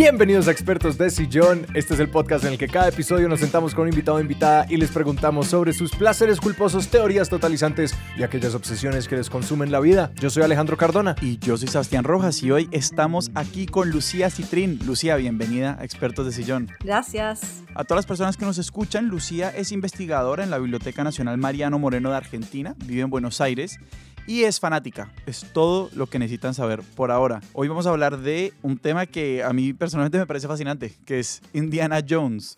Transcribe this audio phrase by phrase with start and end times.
[0.00, 1.66] Bienvenidos a Expertos de Sillón.
[1.74, 4.20] Este es el podcast en el que cada episodio nos sentamos con un invitado o
[4.20, 9.28] invitada y les preguntamos sobre sus placeres culposos, teorías totalizantes y aquellas obsesiones que les
[9.28, 10.10] consumen la vida.
[10.14, 11.16] Yo soy Alejandro Cardona.
[11.20, 14.78] Y yo soy Sebastián Rojas y hoy estamos aquí con Lucía Citrín.
[14.86, 16.70] Lucía, bienvenida a Expertos de Sillón.
[16.82, 17.62] Gracias.
[17.74, 21.78] A todas las personas que nos escuchan, Lucía es investigadora en la Biblioteca Nacional Mariano
[21.78, 23.78] Moreno de Argentina, vive en Buenos Aires
[24.26, 25.12] y es fanática.
[25.26, 27.40] Es todo lo que necesitan saber por ahora.
[27.52, 31.18] Hoy vamos a hablar de un tema que a mí personalmente me parece fascinante, que
[31.20, 32.56] es Indiana Jones.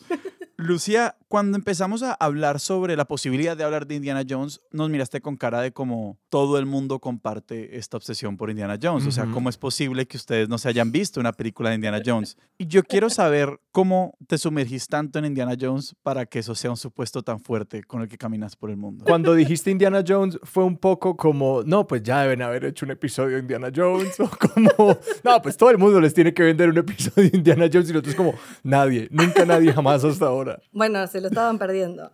[0.65, 5.21] Lucía, cuando empezamos a hablar sobre la posibilidad de hablar de Indiana Jones, nos miraste
[5.21, 9.07] con cara de como todo el mundo comparte esta obsesión por Indiana Jones.
[9.07, 12.02] O sea, ¿cómo es posible que ustedes no se hayan visto una película de Indiana
[12.05, 12.37] Jones?
[12.59, 16.71] Y yo quiero saber cómo te sumergís tanto en Indiana Jones para que eso sea
[16.71, 19.05] un supuesto tan fuerte con el que caminas por el mundo.
[19.07, 22.91] Cuando dijiste Indiana Jones fue un poco como, no, pues ya deben haber hecho un
[22.91, 26.69] episodio de Indiana Jones o como, no, pues todo el mundo les tiene que vender
[26.69, 30.52] un episodio de Indiana Jones y nosotros como, nadie, nunca nadie jamás hasta ahora.
[30.73, 32.13] Bueno, se lo estaban perdiendo.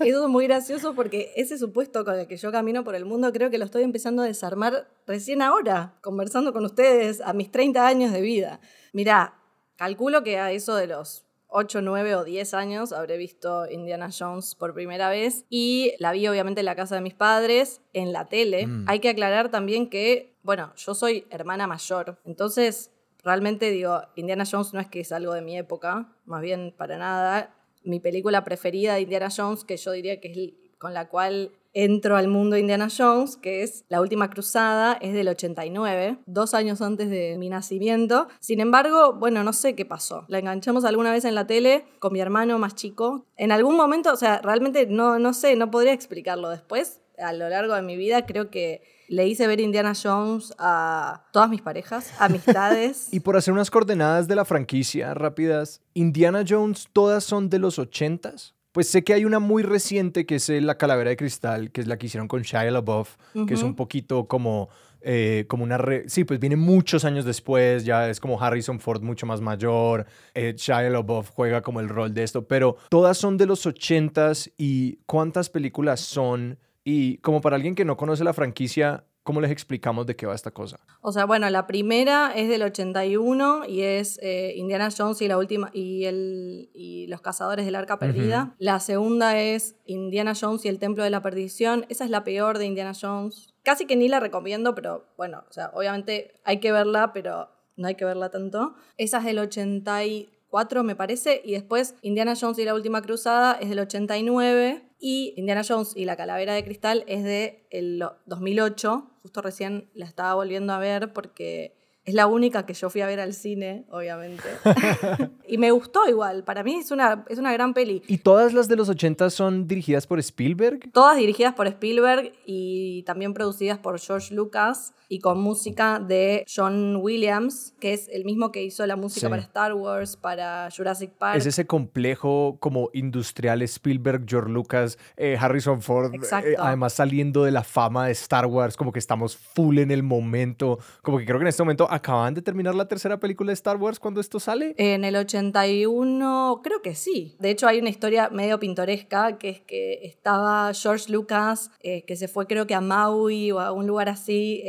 [0.00, 3.32] Eso es muy gracioso porque ese supuesto con el que yo camino por el mundo
[3.32, 7.86] creo que lo estoy empezando a desarmar recién ahora, conversando con ustedes a mis 30
[7.86, 8.60] años de vida.
[8.92, 9.34] Mirá,
[9.76, 14.54] calculo que a eso de los 8, 9 o 10 años habré visto Indiana Jones
[14.54, 18.26] por primera vez y la vi obviamente en la casa de mis padres, en la
[18.26, 18.68] tele.
[18.86, 22.90] Hay que aclarar también que, bueno, yo soy hermana mayor, entonces
[23.26, 26.96] realmente digo, Indiana Jones no es que es algo de mi época, más bien para
[26.96, 27.54] nada.
[27.82, 32.16] Mi película preferida de Indiana Jones, que yo diría que es con la cual entro
[32.16, 36.80] al mundo de Indiana Jones, que es La Última Cruzada, es del 89, dos años
[36.80, 38.28] antes de mi nacimiento.
[38.38, 40.24] Sin embargo, bueno, no sé qué pasó.
[40.28, 43.26] La enganchamos alguna vez en la tele con mi hermano más chico.
[43.36, 47.00] En algún momento, o sea, realmente no, no sé, no podría explicarlo después.
[47.18, 51.48] A lo largo de mi vida creo que le hice ver Indiana Jones a todas
[51.48, 53.08] mis parejas, amistades.
[53.12, 57.78] y por hacer unas coordenadas de la franquicia rápidas, ¿Indiana Jones todas son de los
[57.78, 58.52] 80s?
[58.72, 61.86] Pues sé que hay una muy reciente que es La Calavera de Cristal, que es
[61.86, 63.16] la que hicieron con Shia LaBeouf,
[63.46, 64.68] que es un poquito como,
[65.00, 65.82] eh, como una...
[66.08, 70.52] Sí, pues viene muchos años después, ya es como Harrison Ford mucho más mayor, eh,
[70.54, 74.96] Shia LaBeouf juega como el rol de esto, pero todas son de los 80s y
[75.06, 76.58] ¿cuántas películas son?
[76.88, 80.36] Y como para alguien que no conoce la franquicia, ¿Cómo les explicamos de qué va
[80.36, 80.78] esta cosa?
[81.00, 85.36] O sea, bueno, la primera es del 81 y es eh, Indiana Jones y la
[85.36, 88.54] última y, el, y los cazadores del arca perdida.
[88.60, 91.86] La segunda es Indiana Jones y el templo de la perdición.
[91.88, 93.52] Esa es la peor de Indiana Jones.
[93.64, 97.88] Casi que ni la recomiendo, pero bueno, o sea, obviamente hay que verla, pero no
[97.88, 98.76] hay que verla tanto.
[98.96, 103.70] Esa es del 84, me parece, y después Indiana Jones y la última cruzada es
[103.70, 109.10] del 89 y Indiana Jones y la calavera de cristal es de el 2008.
[109.22, 113.06] Justo recién la estaba volviendo a ver porque es la única que yo fui a
[113.06, 114.44] ver al cine, obviamente.
[115.48, 116.44] y me gustó igual.
[116.44, 118.00] Para mí es una, es una gran peli.
[118.06, 120.90] ¿Y todas las de los 80 son dirigidas por Spielberg?
[120.92, 126.96] Todas dirigidas por Spielberg y también producidas por George Lucas y con música de John
[126.96, 131.38] Williams, que es el mismo que hizo la música para Star Wars, para Jurassic Park.
[131.38, 137.52] Es ese complejo como industrial Spielberg, George Lucas, eh, Harrison Ford, eh, además saliendo de
[137.52, 141.38] la fama de Star Wars, como que estamos full en el momento, como que creo
[141.38, 144.40] que en este momento acaban de terminar la tercera película de Star Wars cuando esto
[144.40, 144.74] sale.
[144.78, 147.36] En el 81, creo que sí.
[147.40, 152.16] De hecho hay una historia medio pintoresca, que es que estaba George Lucas, eh, que
[152.16, 154.62] se fue creo que a Maui o a un lugar así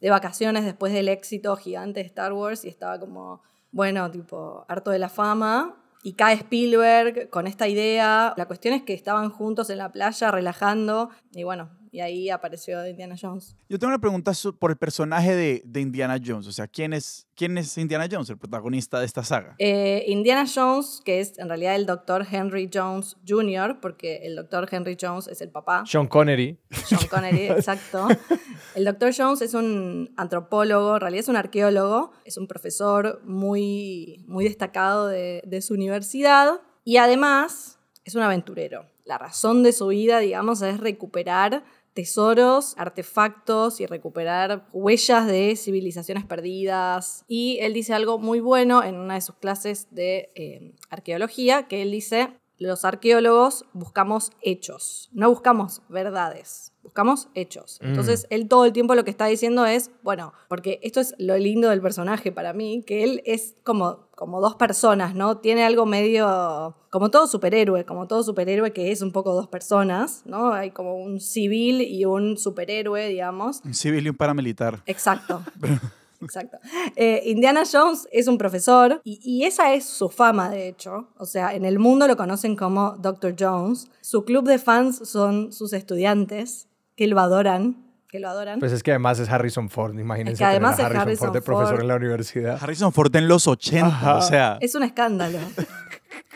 [0.00, 3.42] de vacaciones después del éxito gigante de Star Wars y estaba como,
[3.72, 5.76] bueno, tipo, harto de la fama.
[6.02, 8.32] Y cae Spielberg con esta idea.
[8.36, 12.86] La cuestión es que estaban juntos en la playa relajando y bueno, y ahí apareció
[12.86, 13.56] Indiana Jones.
[13.68, 17.26] Yo tengo una pregunta por el personaje de, de Indiana Jones, o sea, ¿quién es,
[17.34, 19.54] ¿quién es Indiana Jones, el protagonista de esta saga?
[19.58, 24.68] Eh, Indiana Jones, que es en realidad el doctor Henry Jones Jr., porque el doctor
[24.70, 25.84] Henry Jones es el papá.
[25.86, 26.58] Sean Connery.
[26.70, 28.08] Sean Connery, exacto.
[28.74, 34.24] El doctor Jones es un antropólogo, en realidad es un arqueólogo, es un profesor muy,
[34.28, 38.86] muy destacado de, de su universidad y además es un aventurero.
[39.04, 41.64] La razón de su vida, digamos, es recuperar
[41.94, 47.24] tesoros, artefactos y recuperar huellas de civilizaciones perdidas.
[47.28, 51.82] Y él dice algo muy bueno en una de sus clases de eh, arqueología, que
[51.82, 57.78] él dice, los arqueólogos buscamos hechos, no buscamos verdades, buscamos hechos.
[57.80, 57.86] Mm.
[57.86, 61.36] Entonces, él todo el tiempo lo que está diciendo es, bueno, porque esto es lo
[61.38, 65.38] lindo del personaje para mí, que él es como, como dos personas, ¿no?
[65.38, 70.22] Tiene algo medio, como todo superhéroe, como todo superhéroe que es un poco dos personas,
[70.26, 70.52] ¿no?
[70.52, 73.62] Hay como un civil y un superhéroe, digamos.
[73.64, 74.82] Un civil y un paramilitar.
[74.86, 75.42] Exacto.
[76.24, 76.58] Exacto.
[76.96, 81.08] Eh, Indiana Jones es un profesor y, y esa es su fama, de hecho.
[81.18, 83.34] O sea, en el mundo lo conocen como Dr.
[83.38, 83.90] Jones.
[84.00, 87.86] Su club de fans son sus estudiantes, que lo adoran.
[88.08, 88.58] Que lo adoran.
[88.58, 90.32] Pues es que además es Harrison Ford, imagínense.
[90.32, 91.82] Es que además tener a es Harrison, Ford de profesor Ford.
[91.82, 92.58] en la universidad.
[92.60, 94.16] Harrison Ford en los 80, Ajá.
[94.16, 94.58] o sea.
[94.60, 95.38] Es un escándalo.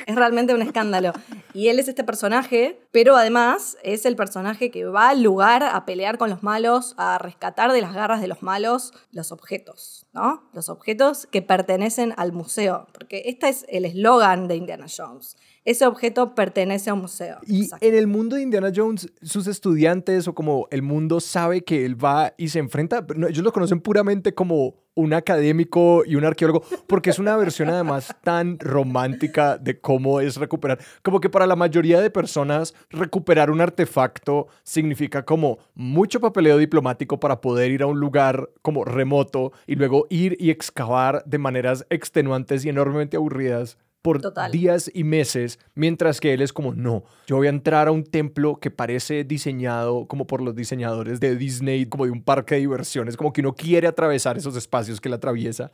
[0.06, 1.12] Es realmente un escándalo.
[1.54, 5.84] Y él es este personaje, pero además es el personaje que va al lugar a
[5.84, 10.48] pelear con los malos, a rescatar de las garras de los malos los objetos, ¿no?
[10.52, 12.86] Los objetos que pertenecen al museo.
[12.92, 15.36] Porque este es el eslogan de Indiana Jones.
[15.64, 17.38] Ese objeto pertenece a un museo.
[17.48, 17.84] Y Exacto.
[17.84, 22.02] en el mundo de Indiana Jones, sus estudiantes o como el mundo sabe que él
[22.02, 26.62] va y se enfrenta, no, ellos lo conocen puramente como un académico y un arqueólogo,
[26.86, 30.78] porque es una versión además tan romántica de cómo es recuperar.
[31.02, 37.20] Como que para la mayoría de personas, recuperar un artefacto significa como mucho papeleo diplomático
[37.20, 41.86] para poder ir a un lugar como remoto y luego ir y excavar de maneras
[41.90, 44.52] extenuantes y enormemente aburridas por Total.
[44.52, 48.04] días y meses, mientras que él es como, no, yo voy a entrar a un
[48.04, 52.60] templo que parece diseñado como por los diseñadores de Disney, como de un parque de
[52.60, 55.72] diversiones, como que uno quiere atravesar esos espacios que él atraviesa.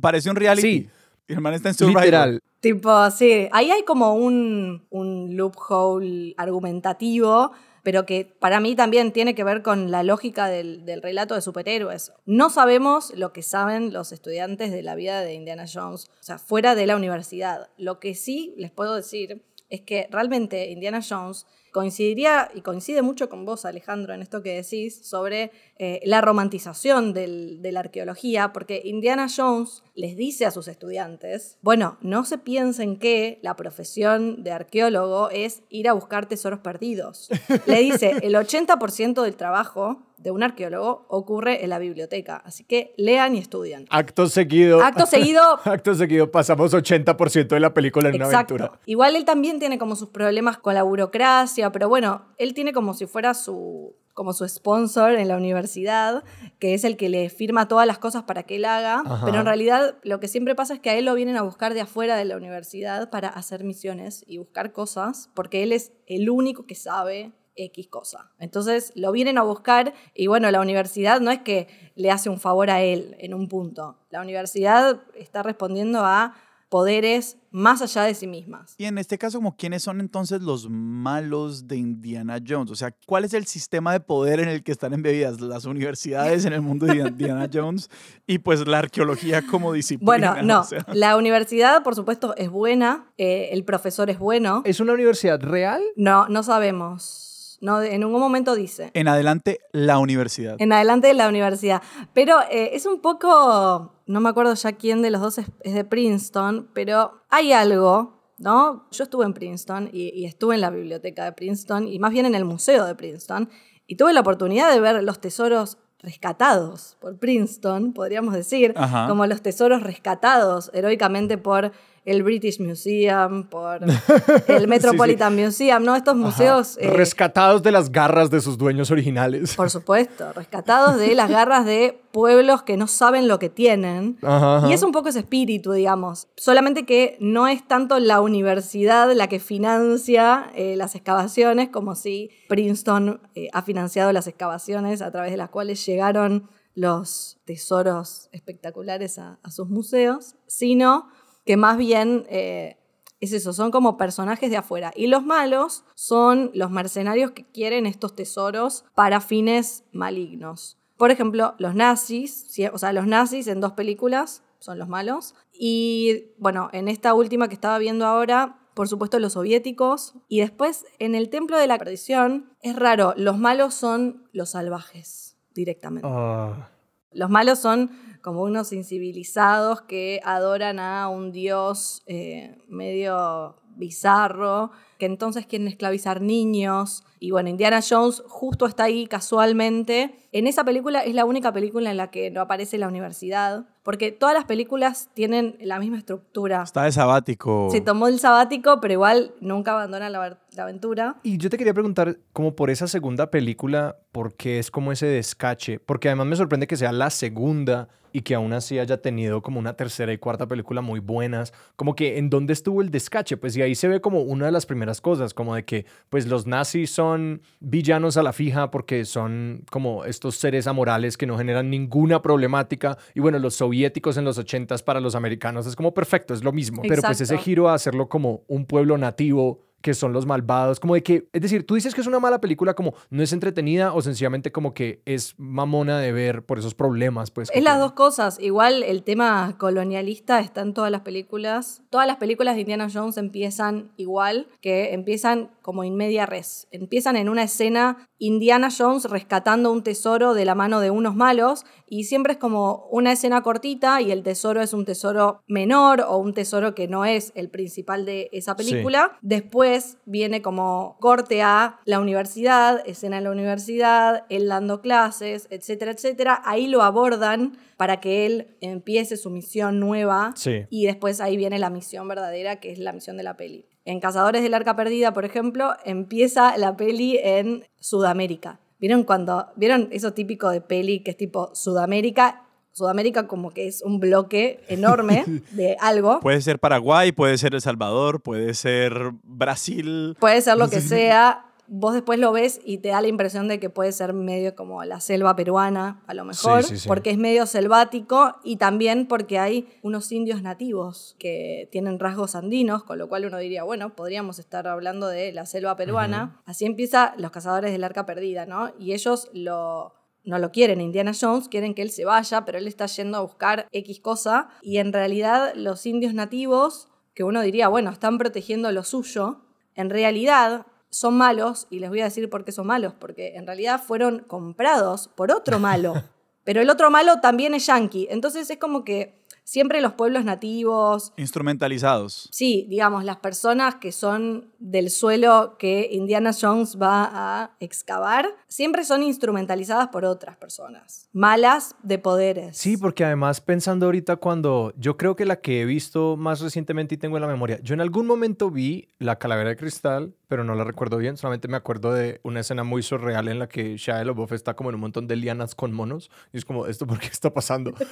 [0.00, 0.62] Parece un reality.
[0.62, 0.90] Sí.
[1.28, 2.02] Y el man está en Survivor.
[2.02, 2.40] Literal.
[2.60, 7.52] Tipo, sí, ahí hay como un, un loophole argumentativo,
[7.82, 11.40] pero que para mí también tiene que ver con la lógica del, del relato de
[11.40, 12.12] superhéroes.
[12.24, 16.38] No sabemos lo que saben los estudiantes de la vida de Indiana Jones, o sea,
[16.38, 17.68] fuera de la universidad.
[17.76, 19.42] Lo que sí les puedo decir
[19.72, 24.54] es que realmente Indiana Jones coincidiría y coincide mucho con vos, Alejandro, en esto que
[24.54, 30.50] decís sobre eh, la romantización del- de la arqueología, porque Indiana Jones les dice a
[30.50, 36.26] sus estudiantes, bueno, no se piensen que la profesión de arqueólogo es ir a buscar
[36.26, 37.28] tesoros perdidos.
[37.66, 42.94] Le dice, el 80% del trabajo de un arqueólogo ocurre en la biblioteca, así que
[42.96, 43.86] lean y estudian.
[43.90, 44.82] Acto seguido.
[44.82, 48.72] Acto seguido, Acto seguido pasamos 80% de la película en una aventura.
[48.86, 52.94] Igual él también tiene como sus problemas con la burocracia, pero bueno, él tiene como
[52.94, 56.22] si fuera su como su sponsor en la universidad,
[56.58, 59.24] que es el que le firma todas las cosas para que él haga, Ajá.
[59.24, 61.72] pero en realidad lo que siempre pasa es que a él lo vienen a buscar
[61.72, 66.28] de afuera de la universidad para hacer misiones y buscar cosas, porque él es el
[66.28, 68.30] único que sabe X cosa.
[68.38, 72.40] Entonces lo vienen a buscar y bueno, la universidad no es que le hace un
[72.40, 73.98] favor a él en un punto.
[74.10, 76.34] La universidad está respondiendo a
[76.72, 78.74] poderes más allá de sí mismas.
[78.78, 82.70] Y en este caso, como quiénes son entonces los malos de Indiana Jones?
[82.70, 86.46] O sea, ¿cuál es el sistema de poder en el que están embebidas las universidades
[86.46, 87.90] en el mundo de Indiana Jones
[88.26, 90.06] y pues la arqueología como disciplina?
[90.06, 94.62] Bueno, no, O sea, la universidad por supuesto es buena, eh, el profesor es bueno,
[94.64, 95.82] ¿Es una universidad real?
[95.94, 97.31] no, no sabemos,
[97.62, 98.90] no, en ningún momento dice.
[98.92, 100.56] en adelante, la universidad.
[100.58, 101.80] En adelante de la universidad.
[102.12, 105.72] Pero eh, es un poco, no me acuerdo ya quién de los dos es, es
[105.72, 108.88] de Princeton, pero hay algo, ¿no?
[108.90, 112.26] Yo estuve en Princeton y, y estuve en la biblioteca de Princeton y más bien
[112.26, 113.48] en el museo de Princeton
[113.86, 119.06] y tuve la oportunidad de ver los tesoros rescatados por Princeton, podríamos decir, Ajá.
[119.06, 121.70] como los tesoros rescatados heroicamente por
[122.04, 123.80] el British Museum, por
[124.48, 125.94] el Metropolitan Museum, ¿no?
[125.94, 126.76] Estos museos...
[126.80, 129.54] eh, Rescatados de las garras de sus dueños originales.
[129.54, 134.18] por supuesto, rescatados de las garras de pueblos que no saben lo que tienen.
[134.22, 134.68] Ajá, ajá.
[134.68, 136.28] Y es un poco ese espíritu, digamos.
[136.36, 142.30] Solamente que no es tanto la universidad la que financia eh, las excavaciones, como si
[142.48, 149.18] Princeton eh, ha financiado las excavaciones a través de las cuales llegaron los tesoros espectaculares
[149.18, 151.08] a, a sus museos, sino
[151.44, 152.76] que más bien eh,
[153.20, 154.92] es eso, son como personajes de afuera.
[154.96, 160.78] Y los malos son los mercenarios que quieren estos tesoros para fines malignos.
[160.96, 165.34] Por ejemplo, los nazis, o sea, los nazis en dos películas son los malos.
[165.52, 170.14] Y bueno, en esta última que estaba viendo ahora, por supuesto los soviéticos.
[170.28, 175.36] Y después, en el Templo de la Perdición, es raro, los malos son los salvajes
[175.54, 176.08] directamente.
[176.10, 176.70] Ah.
[177.14, 177.90] Los malos son
[178.22, 184.70] como unos incivilizados que adoran a un dios eh, medio bizarro,
[185.02, 187.02] que entonces quieren esclavizar niños.
[187.18, 190.14] Y bueno, Indiana Jones justo está ahí casualmente.
[190.30, 194.12] En esa película es la única película en la que no aparece la universidad, porque
[194.12, 196.62] todas las películas tienen la misma estructura.
[196.62, 197.66] Está de sabático.
[197.72, 201.16] Se tomó el sabático, pero igual nunca abandona la, la aventura.
[201.24, 205.06] Y yo te quería preguntar, como por esa segunda película, ¿por qué es como ese
[205.06, 205.80] descache?
[205.80, 209.58] Porque además me sorprende que sea la segunda y que aún así haya tenido como
[209.58, 213.56] una tercera y cuarta película muy buenas, como que en dónde estuvo el descache, pues
[213.56, 216.46] y ahí se ve como una de las primeras cosas, como de que pues los
[216.46, 221.70] nazis son villanos a la fija porque son como estos seres amorales que no generan
[221.70, 222.98] ninguna problemática.
[223.14, 226.52] Y bueno, los soviéticos en los ochentas para los americanos es como perfecto, es lo
[226.52, 230.80] mismo, pero pues ese giro a hacerlo como un pueblo nativo que son los malvados,
[230.80, 233.32] como de que, es decir, tú dices que es una mala película como no es
[233.32, 237.50] entretenida o sencillamente como que es mamona de ver por esos problemas, pues.
[237.52, 237.80] Es las tiene.
[237.80, 238.38] dos cosas.
[238.40, 241.82] Igual el tema colonialista está en todas las películas.
[241.90, 246.68] Todas las películas de Indiana Jones empiezan igual, que empiezan como in media res.
[246.70, 251.64] Empiezan en una escena Indiana Jones rescatando un tesoro de la mano de unos malos
[251.94, 256.16] y siempre es como una escena cortita y el tesoro es un tesoro menor o
[256.16, 258.64] un tesoro que no es el principal de esa Sí.
[258.70, 259.18] película.
[259.20, 265.92] Después viene como corte a la universidad, escena en la universidad, él dando clases, etcétera,
[265.92, 266.40] etcétera.
[266.46, 270.62] Ahí lo abordan para que él empiece su misión nueva Sí.
[270.70, 273.66] y después ahí viene la misión verdadera, que es la misión de la peli.
[273.84, 278.60] En Cazadores del Arca Perdida, por ejemplo, empieza la peli en Sudamérica.
[278.82, 282.42] ¿Vieron cuando vieron eso típico de peli que es tipo Sudamérica?
[282.72, 286.18] Sudamérica como que es un bloque enorme de algo.
[286.18, 290.16] Puede ser Paraguay, puede ser El Salvador, puede ser Brasil.
[290.18, 291.46] Puede ser lo que sea.
[291.68, 294.82] Vos después lo ves y te da la impresión de que puede ser medio como
[294.84, 296.88] la selva peruana, a lo mejor, Sí, sí, sí.
[296.88, 302.82] porque es medio selvático y también porque hay unos indios nativos que tienen rasgos andinos,
[302.84, 306.42] con lo cual uno diría, bueno, podríamos estar hablando de la selva peruana.
[306.44, 308.72] Así empieza Los Cazadores del Arca Perdida, ¿no?
[308.78, 312.66] Y ellos lo, no lo quieren, Indiana Jones, quieren que él se vaya, pero él
[312.66, 314.48] está yendo a buscar X cosa.
[314.62, 319.42] Y en realidad los indios nativos, que uno diría, bueno, están protegiendo lo suyo,
[319.74, 323.46] en realidad son malos, y les voy a decir por qué son malos, porque en
[323.46, 325.94] realidad fueron comprados por otro malo.
[326.44, 328.08] Pero el otro malo también es yankee.
[328.10, 332.28] Entonces es como que siempre los pueblos nativos, Instrumentalizados.
[332.30, 338.84] Sí, digamos, las personas que son del suelo que Indiana Jones va a excavar, siempre
[338.84, 342.56] son instrumentalizadas por otras personas, malas de poderes.
[342.56, 346.94] Sí, porque además pensando ahorita cuando yo creo que la que he visto más recientemente
[346.94, 350.44] y tengo en la memoria, yo en algún momento vi la calavera de cristal, pero
[350.44, 353.76] no la recuerdo bien, solamente me acuerdo de una escena muy surreal en la que
[353.76, 356.86] Shia LaBeouf está como en un montón de lianas con monos y es como, ¿esto
[356.86, 357.74] por qué está pasando?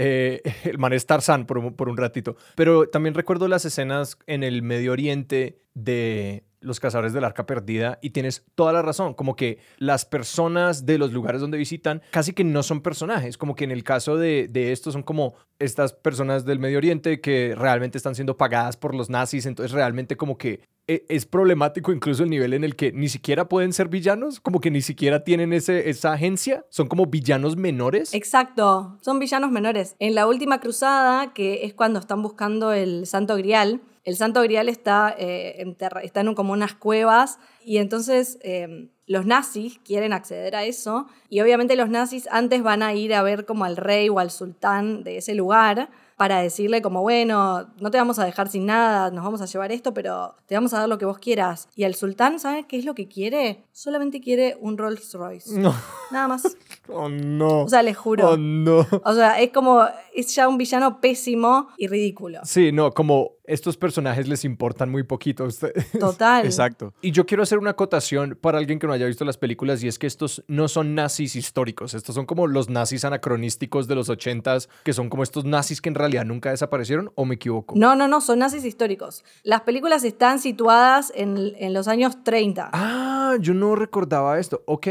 [0.00, 2.36] Eh, el man es Tarzán por un, por un ratito.
[2.54, 8.00] Pero también recuerdo las escenas en el Medio Oriente de los cazadores del arca perdida
[8.02, 12.32] y tienes toda la razón, como que las personas de los lugares donde visitan casi
[12.32, 15.92] que no son personajes, como que en el caso de, de esto son como estas
[15.92, 20.36] personas del Medio Oriente que realmente están siendo pagadas por los nazis, entonces realmente como
[20.36, 24.40] que e- es problemático incluso el nivel en el que ni siquiera pueden ser villanos,
[24.40, 28.12] como que ni siquiera tienen ese, esa agencia, son como villanos menores.
[28.14, 29.94] Exacto, son villanos menores.
[30.00, 34.68] En la última cruzada, que es cuando están buscando el Santo Grial, el Santo Grial
[34.68, 35.64] está, eh,
[36.02, 41.40] está en como unas cuevas y entonces eh, los nazis quieren acceder a eso y
[41.40, 45.02] obviamente los nazis antes van a ir a ver como al rey o al sultán
[45.04, 49.24] de ese lugar para decirle como, bueno, no te vamos a dejar sin nada, nos
[49.24, 51.68] vamos a llevar esto, pero te vamos a dar lo que vos quieras.
[51.76, 53.64] Y el sultán, ¿sabes qué es lo que quiere?
[53.72, 55.58] Solamente quiere un Rolls Royce.
[55.58, 55.72] No,
[56.10, 56.42] Nada más.
[56.88, 57.62] oh no.
[57.62, 58.30] O sea, les juro.
[58.30, 58.84] Oh no.
[59.04, 62.40] O sea, es como, es ya un villano pésimo y ridículo.
[62.42, 65.90] Sí, no, como estos personajes les importan muy poquito a ustedes.
[65.98, 66.44] Total.
[66.44, 66.92] Exacto.
[67.00, 69.88] Y yo quiero hacer una acotación para alguien que no haya visto las películas y
[69.88, 74.08] es que estos no son nazis históricos, estos son como los nazis anacronísticos de los
[74.10, 77.74] ochentas, que son como estos nazis que en realidad nunca desaparecieron, ¿o me equivoco?
[77.76, 79.24] No, no, no, son nazis históricos.
[79.42, 82.70] Las películas están situadas en, en los años 30.
[82.72, 84.62] Ah, yo no recordaba esto.
[84.66, 84.86] Ok,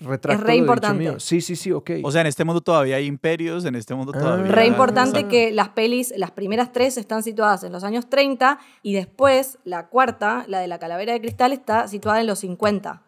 [0.00, 0.98] retracto Es re importante.
[0.98, 1.20] mío.
[1.20, 1.90] Sí, sí, sí, ok.
[2.02, 4.18] O sea, en este mundo todavía hay imperios, en este mundo Ah.
[4.18, 4.50] todavía...
[4.50, 5.30] Re importante Exacto.
[5.30, 9.86] que las pelis, las primeras tres están situadas en los años 30 y después la
[9.88, 13.02] cuarta, la de la calavera de cristal, está situada en los 50.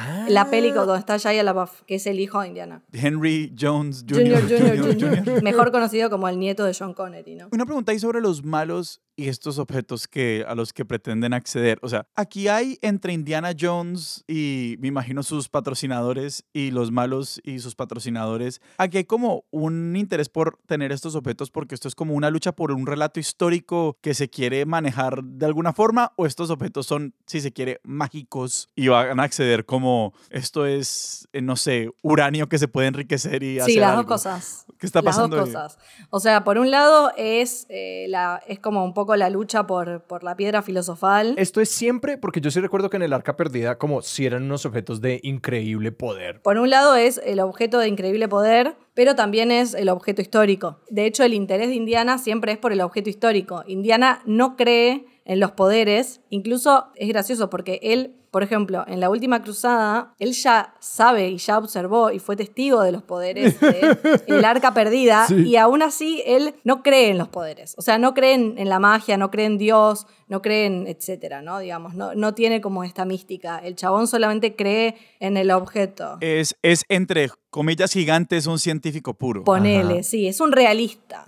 [0.00, 0.26] Ah.
[0.28, 2.82] La peli donde está Shia LaBeouf, que es el hijo de Indiana.
[2.92, 4.58] Henry Jones Junior, Jr.
[4.60, 5.42] Junior, Junior.
[5.42, 7.48] Mejor conocido como el nieto de John Connery, ¿no?
[7.50, 11.80] Una pregunta ahí sobre los malos y estos objetos que, a los que pretenden acceder.
[11.82, 17.40] O sea, aquí hay entre Indiana Jones y me imagino sus patrocinadores y los malos
[17.42, 21.96] y sus patrocinadores, aquí hay como un interés por tener estos objetos porque esto es
[21.96, 26.24] como una lucha por un relato histórico que se quiere manejar de alguna forma o
[26.24, 31.42] estos objetos son, si se quiere, mágicos y van a acceder como esto es, eh,
[31.42, 34.02] no sé, uranio que se puede enriquecer y hacer Sí, las algo.
[34.02, 34.66] dos cosas.
[34.78, 35.78] ¿Qué está pasando Las dos cosas.
[36.10, 40.02] O sea, por un lado es, eh, la, es como un poco la lucha por,
[40.02, 41.34] por la piedra filosofal.
[41.36, 44.44] Esto es siempre, porque yo sí recuerdo que en el Arca Perdida, como si eran
[44.44, 46.40] unos objetos de increíble poder.
[46.42, 50.80] Por un lado es el objeto de increíble poder, pero también es el objeto histórico.
[50.90, 53.64] De hecho, el interés de Indiana siempre es por el objeto histórico.
[53.66, 59.10] Indiana no cree en los poderes, incluso es gracioso porque él por ejemplo, en la
[59.10, 64.44] última cruzada, él ya sabe y ya observó y fue testigo de los poderes del
[64.44, 67.74] arca perdida y aún así él no cree en los poderes.
[67.78, 71.40] O sea, no cree en, la magia, no cree en Dios, no cree en etcétera,
[71.42, 71.58] ¿no?
[71.58, 73.58] Digamos, no, no tiene como esta mística.
[73.58, 76.18] El chabón solamente cree en el objeto.
[76.20, 79.42] Es, es entre comillas gigantes un científico puro.
[79.42, 81.24] Ponele, sí, es un realista.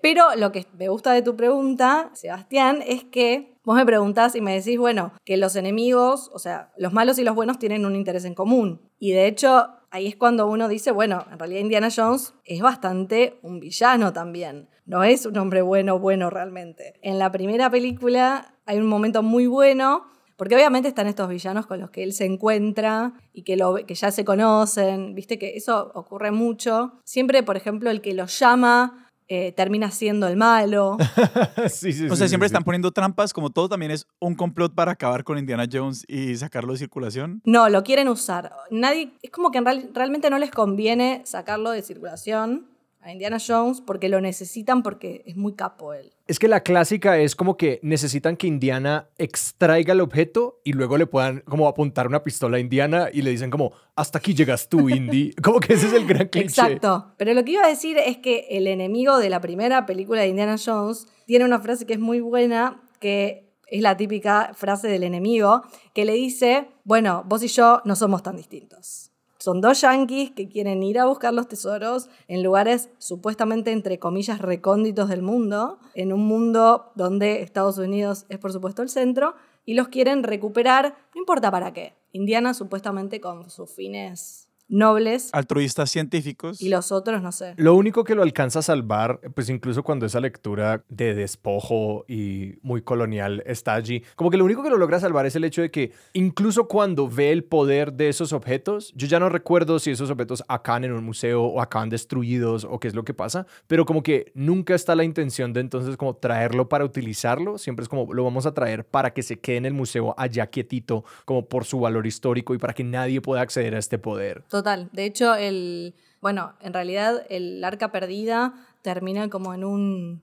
[0.00, 4.42] Pero lo que me gusta de tu pregunta, Sebastián, es que Vos me preguntás y
[4.42, 7.96] me decís, bueno, que los enemigos, o sea, los malos y los buenos tienen un
[7.96, 8.82] interés en común.
[8.98, 13.38] Y de hecho, ahí es cuando uno dice, bueno, en realidad Indiana Jones es bastante
[13.40, 14.68] un villano también.
[14.84, 16.92] No es un hombre bueno, bueno realmente.
[17.00, 20.04] En la primera película hay un momento muy bueno
[20.36, 23.94] porque obviamente están estos villanos con los que él se encuentra y que, lo, que
[23.94, 26.92] ya se conocen, viste que eso ocurre mucho.
[27.04, 30.98] Siempre, por ejemplo, el que lo llama eh, termina siendo el malo.
[31.56, 35.38] o sea, siempre están poniendo trampas, como todo también es un complot para acabar con
[35.38, 37.40] Indiana Jones y sacarlo de circulación.
[37.44, 38.52] No, lo quieren usar.
[38.70, 39.62] Nadie, es como que
[39.94, 42.73] realmente no les conviene sacarlo de circulación
[43.04, 46.10] a Indiana Jones porque lo necesitan porque es muy capo él.
[46.26, 50.96] Es que la clásica es como que necesitan que Indiana extraiga el objeto y luego
[50.96, 54.70] le puedan como apuntar una pistola a Indiana y le dicen como, hasta aquí llegas
[54.70, 55.32] tú, Indy.
[55.42, 56.46] como que ese es el gran cliché.
[56.46, 57.12] Exacto.
[57.18, 60.28] Pero lo que iba a decir es que el enemigo de la primera película de
[60.28, 65.02] Indiana Jones tiene una frase que es muy buena, que es la típica frase del
[65.02, 69.10] enemigo, que le dice, bueno, vos y yo no somos tan distintos.
[69.44, 74.40] Son dos yanquis que quieren ir a buscar los tesoros en lugares supuestamente, entre comillas,
[74.40, 79.34] recónditos del mundo, en un mundo donde Estados Unidos es, por supuesto, el centro,
[79.66, 81.92] y los quieren recuperar, no importa para qué.
[82.12, 85.30] Indiana supuestamente con sus fines nobles.
[85.32, 86.60] Altruistas científicos.
[86.60, 87.54] Y los otros, no sé.
[87.56, 92.54] Lo único que lo alcanza a salvar, pues incluso cuando esa lectura de despojo y
[92.62, 95.62] muy colonial está allí, como que lo único que lo logra salvar es el hecho
[95.62, 99.90] de que incluso cuando ve el poder de esos objetos, yo ya no recuerdo si
[99.90, 103.46] esos objetos acaban en un museo o acaban destruidos o qué es lo que pasa,
[103.66, 107.88] pero como que nunca está la intención de entonces como traerlo para utilizarlo, siempre es
[107.88, 111.46] como lo vamos a traer para que se quede en el museo allá quietito, como
[111.48, 114.44] por su valor histórico y para que nadie pueda acceder a este poder.
[114.54, 114.88] Total.
[114.92, 120.22] De hecho, el, bueno, en realidad el arca perdida termina como en un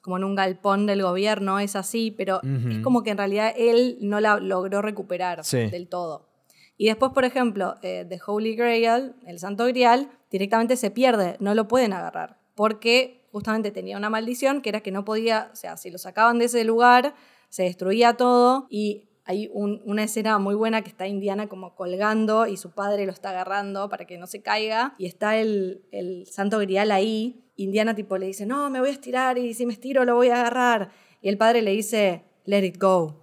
[0.00, 3.98] como en un galpón del gobierno, es así, pero es como que en realidad él
[4.00, 6.28] no la logró recuperar del todo.
[6.76, 11.56] Y después, por ejemplo, eh, The Holy Grail, el Santo Grial, directamente se pierde, no
[11.56, 15.76] lo pueden agarrar, porque justamente tenía una maldición que era que no podía, o sea,
[15.78, 17.16] si lo sacaban de ese lugar,
[17.48, 22.58] se destruía todo y hay una escena muy buena que está Indiana como colgando y
[22.58, 25.82] su padre lo está agarrando para que no se caiga y está el,
[26.30, 27.40] santo grial ahí.
[27.56, 30.28] Indiana tipo le dice, no, me voy a estirar y si me estiro lo voy
[30.28, 30.90] a agarrar.
[31.22, 33.22] Y el padre le dice, let it go.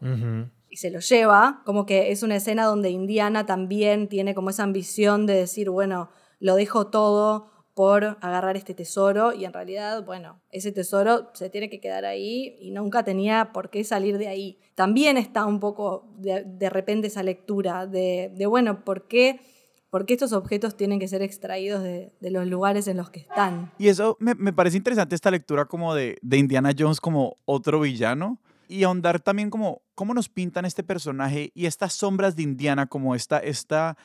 [0.70, 4.64] Y se lo lleva, como que es una escena donde Indiana también tiene como esa
[4.64, 6.10] ambición de decir, bueno,
[6.40, 11.70] lo dejo todo por agarrar este tesoro y en realidad, bueno, ese tesoro se tiene
[11.70, 14.60] que quedar ahí y nunca tenía por qué salir de ahí.
[14.76, 19.40] También está un poco de, repente esa lectura de, bueno, ¿por qué,
[19.90, 23.72] ¿por estos objetos tienen que ser extraídos de, los lugares en los que están?
[23.78, 28.84] Y eso me, parece interesante esta lectura como de, Indiana Jones como otro villano y
[28.84, 33.40] ahondar también como cómo nos pintan este personaje y estas sombras de Indiana como esta...
[33.40, 33.98] esta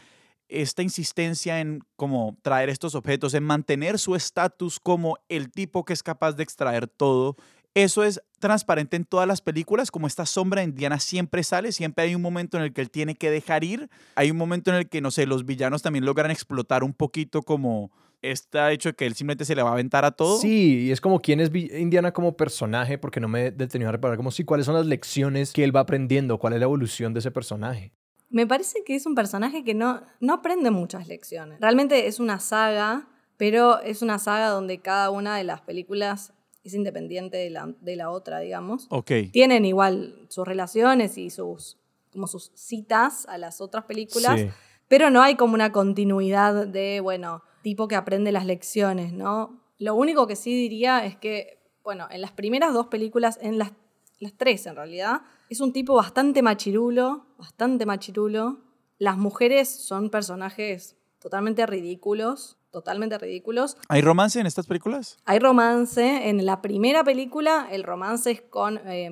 [0.49, 5.93] esta insistencia en como traer estos objetos, en mantener su estatus como el tipo que
[5.93, 7.37] es capaz de extraer todo,
[7.75, 12.15] eso es transparente en todas las películas, como esta sombra indiana siempre sale, siempre hay
[12.15, 14.89] un momento en el que él tiene que dejar ir, hay un momento en el
[14.89, 17.91] que, no sé, los villanos también logran explotar un poquito como
[18.23, 20.39] está hecho que él simplemente se le va a aventar a todo.
[20.39, 23.93] Sí, y es como quién es Indiana como personaje, porque no me he detenido a
[23.93, 27.13] reparar como sí, cuáles son las lecciones que él va aprendiendo, cuál es la evolución
[27.13, 27.93] de ese personaje.
[28.37, 31.59] Me parece que es un personaje que no, no aprende muchas lecciones.
[31.59, 36.75] Realmente es una saga, pero es una saga donde cada una de las películas es
[36.75, 38.89] independiente de la, de la otra, digamos.
[39.33, 41.79] Tienen igual sus relaciones y sus,
[42.13, 44.43] como sus citas a las otras películas,
[44.87, 49.63] pero no hay como una continuidad de, bueno, tipo que aprende las lecciones, ¿no?
[49.79, 53.73] Lo único que sí diría es que, bueno, en las primeras dos películas, en las,
[54.21, 58.63] las tres en realidad, es un tipo bastante machirulo, bastante machirulo.
[58.99, 63.77] Las mujeres son personajes totalmente ridículos, totalmente ridículos.
[63.89, 65.19] ¿Hay romance en estas películas?
[65.25, 66.29] Hay romance.
[66.29, 69.11] En la primera película, el romance es con eh,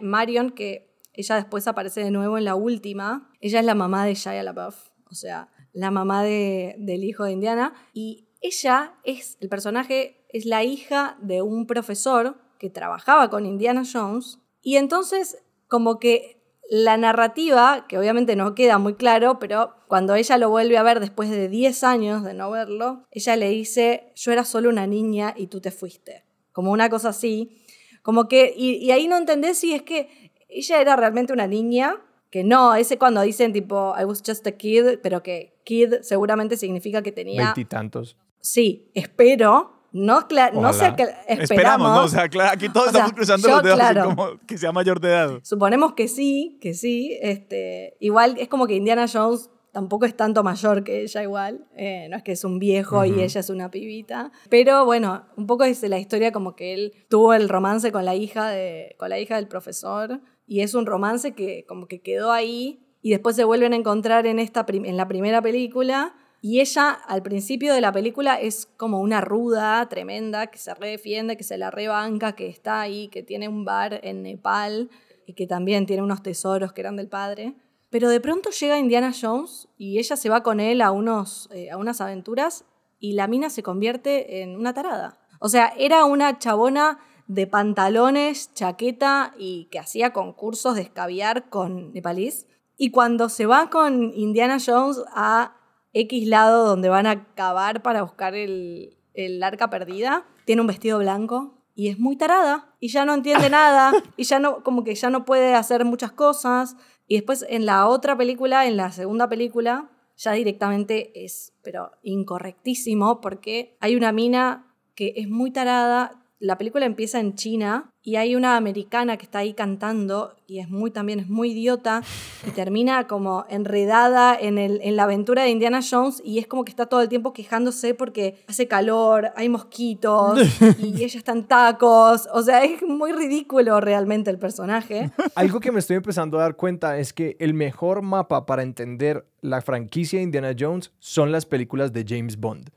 [0.00, 3.30] Marion, que ella después aparece de nuevo en la última.
[3.40, 4.76] Ella es la mamá de Shia LaBeouf,
[5.10, 7.74] o sea, la mamá del hijo de Indiana.
[7.92, 13.82] Y ella es, el personaje es la hija de un profesor que trabajaba con Indiana
[13.90, 14.38] Jones.
[14.62, 15.38] Y entonces,
[15.72, 16.36] como que
[16.68, 21.00] la narrativa, que obviamente no queda muy claro, pero cuando ella lo vuelve a ver
[21.00, 25.32] después de 10 años de no verlo, ella le dice, yo era solo una niña
[25.34, 26.26] y tú te fuiste.
[26.52, 27.64] Como una cosa así.
[28.02, 32.44] Como que, y, ahí no entendés si es que ella era realmente una niña, que
[32.44, 37.00] no, ese cuando dicen tipo, I was just a kid, pero que kid seguramente significa
[37.00, 37.44] que tenía...
[37.44, 38.18] Veintitantos.
[38.40, 39.81] Sí, espero.
[39.92, 41.50] No, no sé que esperamos.
[41.50, 42.04] Esperamos, ¿no?
[42.04, 45.40] O sea, aquí todos estamos cruzando los dedos así como que sea mayor de edad.
[45.42, 47.18] Suponemos que sí, que sí.
[47.20, 51.66] Este, igual es como que Indiana Jones tampoco es tanto mayor que ella igual.
[51.76, 54.32] Eh, no es que es un viejo y ella es una pibita.
[54.48, 58.14] Pero bueno, un poco es la historia como que él tuvo el romance con la
[58.14, 60.20] hija, de, con la hija del profesor.
[60.46, 62.78] Y es un romance que como que quedó ahí.
[63.02, 67.22] Y después se vuelven a encontrar en, esta, en la primera película y ella al
[67.22, 71.70] principio de la película es como una ruda tremenda que se redefiende, que se la
[71.70, 74.90] rebanca, que está ahí, que tiene un bar en Nepal
[75.24, 77.54] y que también tiene unos tesoros que eran del padre.
[77.90, 81.70] Pero de pronto llega Indiana Jones y ella se va con él a, unos, eh,
[81.70, 82.64] a unas aventuras
[82.98, 85.20] y la mina se convierte en una tarada.
[85.38, 91.92] O sea, era una chabona de pantalones, chaqueta y que hacía concursos de escabiar con
[91.92, 92.48] nepalís.
[92.76, 95.61] Y cuando se va con Indiana Jones a
[95.92, 98.96] X lado donde van a cavar para buscar el,
[99.42, 103.92] arca perdida, tiene un vestido blanco y es muy tarada y ya no entiende nada
[104.16, 106.76] y ya no, como que ya no puede hacer muchas cosas.
[107.06, 113.20] Y después en la otra película, en la segunda película, ya directamente es, pero incorrectísimo
[113.20, 118.34] porque hay una mina que es muy tarada, la película empieza en China y hay
[118.34, 122.02] una americana que está ahí cantando y es muy también es muy idiota
[122.44, 126.64] y termina como enredada en, el, en la aventura de Indiana Jones y es como
[126.64, 130.40] que está todo el tiempo quejándose porque hace calor, hay mosquitos
[130.80, 135.12] y ella está en tacos, o sea, es muy ridículo realmente el personaje.
[135.36, 139.28] Algo que me estoy empezando a dar cuenta es que el mejor mapa para entender
[139.42, 142.72] la franquicia de Indiana Jones son las películas de James Bond.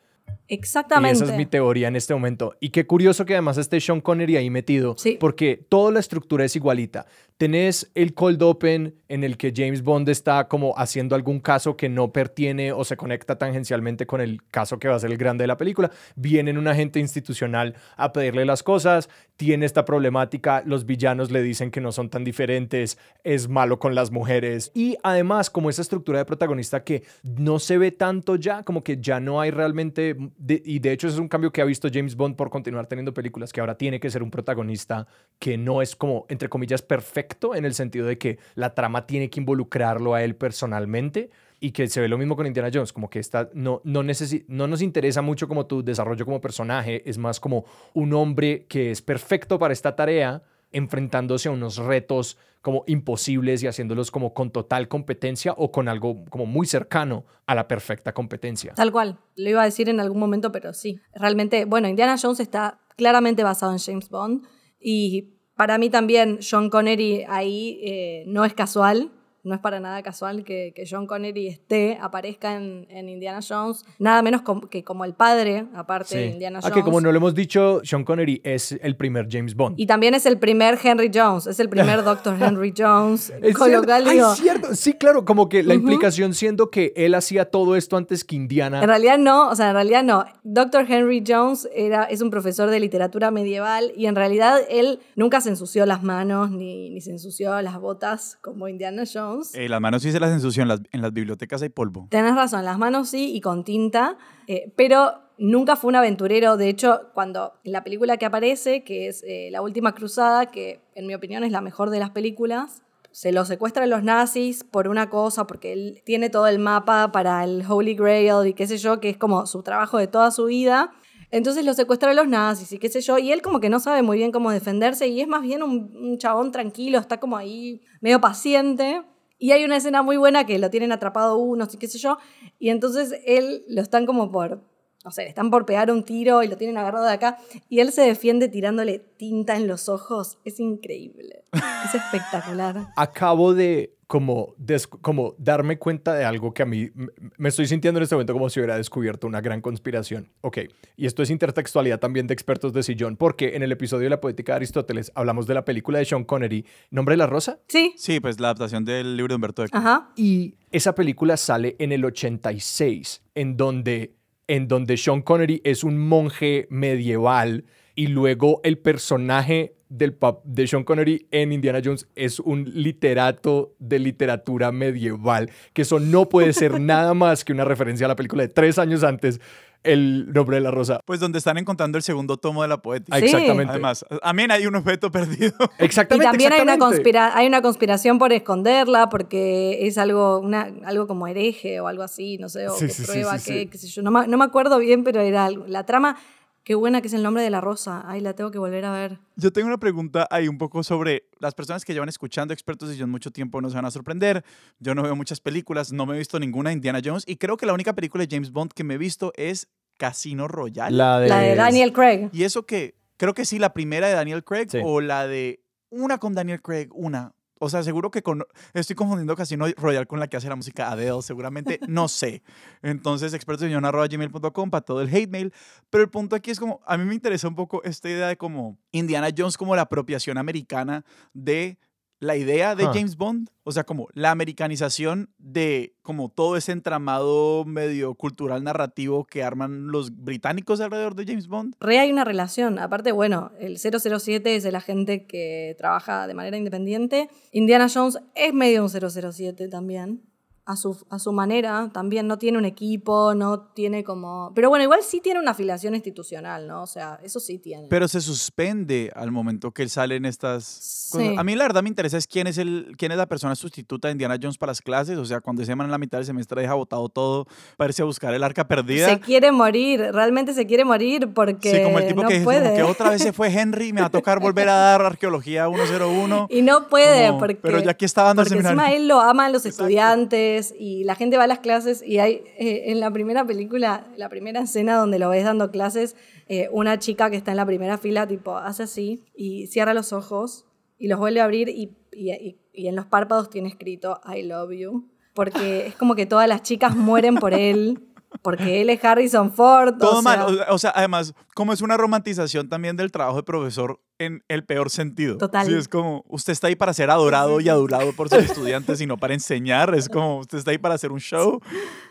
[0.48, 1.20] Exactamente.
[1.20, 2.56] Y esa es mi teoría en este momento.
[2.60, 6.56] Y qué curioso que además esté Sean Connery ahí metido, porque toda la estructura es
[6.56, 11.76] igualita tenés el cold open en el que James Bond está como haciendo algún caso
[11.76, 15.18] que no pertiene o se conecta tangencialmente con el caso que va a ser el
[15.18, 15.92] grande de la película.
[16.16, 21.72] Viene un agente institucional a pedirle las cosas, tiene esta problemática, los villanos le dicen
[21.72, 26.20] que no son tan diferentes, es malo con las mujeres y además como esa estructura
[26.20, 30.16] de protagonista que no se ve tanto ya, como que ya no hay realmente,
[30.48, 33.52] y de hecho es un cambio que ha visto James Bond por continuar teniendo películas,
[33.52, 35.06] que ahora tiene que ser un protagonista
[35.38, 37.25] que no es como, entre comillas, perfecto
[37.56, 41.88] en el sentido de que la trama tiene que involucrarlo a él personalmente y que
[41.88, 45.22] se ve lo mismo con Indiana Jones, como que está, no, no, no nos interesa
[45.22, 49.74] mucho como tu desarrollo como personaje, es más como un hombre que es perfecto para
[49.74, 55.72] esta tarea, enfrentándose a unos retos como imposibles y haciéndolos como con total competencia o
[55.72, 58.74] con algo como muy cercano a la perfecta competencia.
[58.74, 62.40] Tal cual, lo iba a decir en algún momento, pero sí, realmente, bueno, Indiana Jones
[62.40, 64.46] está claramente basado en James Bond
[64.80, 69.12] y para mí también John Connery ahí eh, no es casual,
[69.46, 73.86] no es para nada casual que, que John Connery esté, aparezca en, en Indiana Jones,
[74.00, 76.72] nada menos que como el padre, aparte de Indiana Jones.
[76.72, 79.80] Ah, que como no lo hemos dicho, Sean Connery es el primer James Bond.
[79.80, 83.32] Y también es el primer Henry Jones, es el primer Doctor Henry Jones.
[83.42, 84.76] es con cierto, lo cierto.
[84.76, 88.82] Sí, claro, como que la implicación siendo que él hacía todo esto antes que Indiana.
[88.82, 90.26] En realidad no, o sea, en realidad no.
[90.44, 95.42] Doctor Henry Jones era, es un profesor de literatura medieval y en realidad él nunca
[95.42, 99.35] se ensució las manos ni, ni se ensució las botas como Indiana Jones.
[99.54, 100.70] Eh, las manos sí se las ensució, en
[101.02, 102.08] las, bibliotecas hay polvo.
[102.10, 104.18] Tenés razón, las manos sí y con tinta,
[104.48, 106.58] eh, pero nunca fue un aventurero.
[106.58, 110.82] De hecho, cuando en la película que aparece, que es eh, La Última Cruzada, que
[110.96, 114.90] en mi opinión es la mejor de las películas, se lo secuestran los nazis por
[114.90, 118.78] una cosa, porque él tiene todo el mapa para el Holy Grail y qué sé
[118.78, 120.92] yo, que es como su trabajo de toda su vida.
[121.32, 124.02] Entonces lo secuestran los nazis y qué sé yo, y él como que no sabe
[124.02, 127.82] muy bien cómo defenderse y es más bien un, un chabón tranquilo, está como ahí
[128.02, 129.02] medio paciente.
[129.38, 132.18] Y hay una escena muy buena que lo tienen atrapado unos y qué sé yo.
[132.60, 134.64] Y entonces él lo están como por
[135.06, 137.38] no sé, le están por pegar un tiro y lo tienen agarrado de acá,
[137.70, 140.40] y él se defiende tirándole tinta en los ojos.
[140.44, 141.44] Es increíble.
[141.54, 142.88] Es espectacular.
[142.98, 146.92] Acabo de como, des- como darme cuenta de algo que a mí
[147.38, 150.30] me estoy sintiendo en este momento como si hubiera descubierto una gran conspiración.
[150.42, 150.60] Ok,
[150.96, 154.22] y esto es intertextualidad también de expertos de sillón, porque en el episodio de la
[154.22, 157.94] poética de Aristóteles hablamos de la película de Sean Connery, Nombre de la Rosa, Sí,
[157.98, 159.76] Sí, pues la adaptación del libro de Humberto Eco.
[159.76, 160.12] ajá.
[160.16, 164.14] y esa película sale en el 86, en donde,
[164.48, 170.84] en donde Sean Connery es un monje medieval y luego el personaje del de Sean
[170.84, 176.80] Connery en Indiana Jones es un literato de literatura medieval, que eso no puede ser
[176.82, 179.40] nada más que una referencia a la película de tres años antes,
[179.86, 181.00] El nombre de la rosa.
[181.06, 183.16] Pues donde están encontrando el segundo tomo de la poética.
[183.16, 183.26] Ah, Sí.
[183.26, 183.72] Exactamente.
[183.72, 185.54] Además, también hay un objeto perdido.
[185.80, 186.30] Y exactamente.
[186.32, 191.28] también hay una, conspira hay una conspiración por esconderla porque es algo, una, algo como
[191.28, 193.68] hereje o algo así, no sé, o Sí, que sí, prueba sí, que, sí.
[193.68, 194.02] qué sé yo.
[194.02, 195.66] No, me- no me acuerdo bien, pero era algo.
[195.68, 196.18] La trama,
[196.66, 198.04] qué buena que es el nombre de la rosa.
[198.08, 199.20] Ay, la tengo que volver a ver.
[199.38, 202.98] Yo tengo una pregunta ahí un poco sobre las personas que llevan escuchando expertos y
[202.98, 204.44] yo en mucho tiempo no se van a sorprender.
[204.80, 207.56] Yo no veo muchas películas, no me he visto ninguna de Indiana Jones y creo
[207.56, 210.96] que la única película de James Bond que me he visto es Casino Royale.
[210.98, 212.30] La de, La de Daniel Craig.
[212.34, 214.80] Y eso que creo que sí, la primera de Daniel Craig Sí.
[214.84, 217.34] o la de una con Daniel Craig, una.
[217.60, 220.92] O sea, seguro que con, estoy confundiendo Casino Royale con la que hace la música
[220.92, 222.44] Adele, seguramente, no sé.
[222.82, 225.54] Entonces, expertosillón.gmail.com para todo el hate mail.
[225.90, 228.38] Pero el punto aquí es como, a mí me interesa un poco esta idea de
[228.38, 231.78] como Indiana Jones como la apropiación americana de
[232.20, 232.92] la idea de Huh.
[232.94, 239.26] James Bond, o sea, como la americanización de como todo ese entramado medio cultural narrativo
[239.26, 241.76] que arman los británicos alrededor de James Bond.
[241.80, 242.80] Re hay una relación.
[242.80, 247.30] Aparte, bueno, el 007 es el agente que trabaja de manera independiente.
[247.52, 250.22] Indiana Jones es medio un 007 también.
[250.68, 254.52] A su, a su manera, también no tiene un equipo, no tiene como...
[254.56, 256.82] Pero bueno, igual sí tiene una afiliación institucional, ¿no?
[256.82, 257.88] O sea, eso sí tiene.
[257.88, 261.18] Pero se suspende al momento que él sale en estas Sí.
[261.20, 261.38] cosas.
[261.38, 264.08] A mí la verdad me interesa es quién es, el, quién es la persona sustituta
[264.08, 265.20] de Indiana Jones para las clases.
[265.20, 267.46] O sea, cuando se llaman en la mitad del semestre deja botado todo
[267.78, 269.08] para irse a buscar el arca perdida.
[269.08, 272.64] se quiere morir, realmente se quiere morir porque sí, como el tipo no que puede.
[272.64, 275.68] como que otra vez se fue Henry, me va a tocar volver a dar arqueología
[275.72, 276.48] 101.
[276.56, 277.56] Y no puede Como, porque...
[277.62, 278.82] pero ya aquí está dando el porque seminario.
[278.82, 279.84] encima él lo aman los Exacto.
[279.84, 284.08] estudiantes y la gente va a las clases y hay eh, en la primera película,
[284.18, 286.16] la primera escena donde lo ves dando clases,
[286.48, 290.14] eh, una chica que está en la primera fila tipo hace así y cierra los
[290.14, 290.66] ojos
[290.98, 295.10] y los vuelve a abrir y, y- en los párpados tiene escrito I love you
[295.34, 298.00] porque es como que todas las chicas mueren por él
[298.42, 299.98] porque él es Harrison Ford.
[299.98, 300.56] Todo o mal.
[300.56, 304.66] sea, O sea, además, como es una romantización también del trabajo de profesor en el
[304.66, 305.38] peor sentido.
[305.38, 305.68] Total.
[305.68, 309.18] Sí, es como, usted está ahí para ser adorado y adulado por sus estudiantes, sino
[309.18, 309.94] para enseñar.
[309.94, 311.60] Es como, usted está ahí para hacer un show.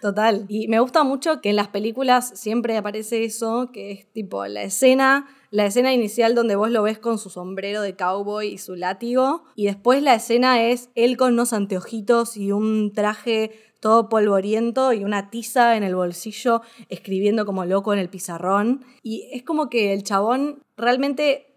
[0.02, 0.44] Total.
[0.48, 4.62] Y me gusta mucho que en las películas siempre aparece eso, que es tipo la
[4.62, 8.74] escena, la escena inicial donde vos lo ves con su sombrero de cowboy y su
[8.74, 13.52] látigo, y después la escena es él con unos anteojitos y un traje
[13.85, 18.83] todo polvoriento y una tiza en el bolsillo, escribiendo como loco en el pizarrón.
[19.03, 21.55] Y es como que el chabón realmente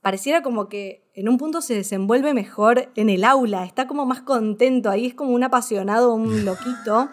[0.00, 4.20] pareciera como que en un punto se desenvuelve mejor en el aula, está como más
[4.22, 7.08] contento, ahí es como un apasionado, un loquito.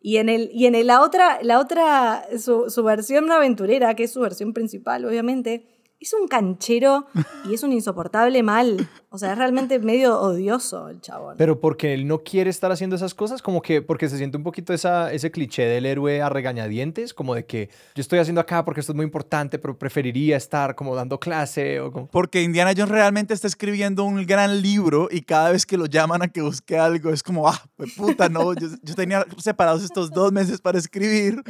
[0.00, 4.04] Y en, el, y en el- la otra, la otra su, su versión aventurera, que
[4.04, 5.66] es su versión principal, obviamente,
[5.98, 7.06] es un canchero
[7.50, 8.88] y es un insoportable mal.
[9.16, 11.36] O sea, es realmente medio odioso el chabón.
[11.38, 14.42] Pero porque él no quiere estar haciendo esas cosas, como que porque se siente un
[14.42, 18.62] poquito esa, ese cliché del héroe a regañadientes, como de que yo estoy haciendo acá
[18.62, 22.08] porque esto es muy importante, pero preferiría estar como dando clase o como...
[22.08, 26.20] Porque Indiana Jones realmente está escribiendo un gran libro y cada vez que lo llaman
[26.20, 30.10] a que busque algo es como, ah, pues puta, no, yo, yo tenía separados estos
[30.10, 31.42] dos meses para escribir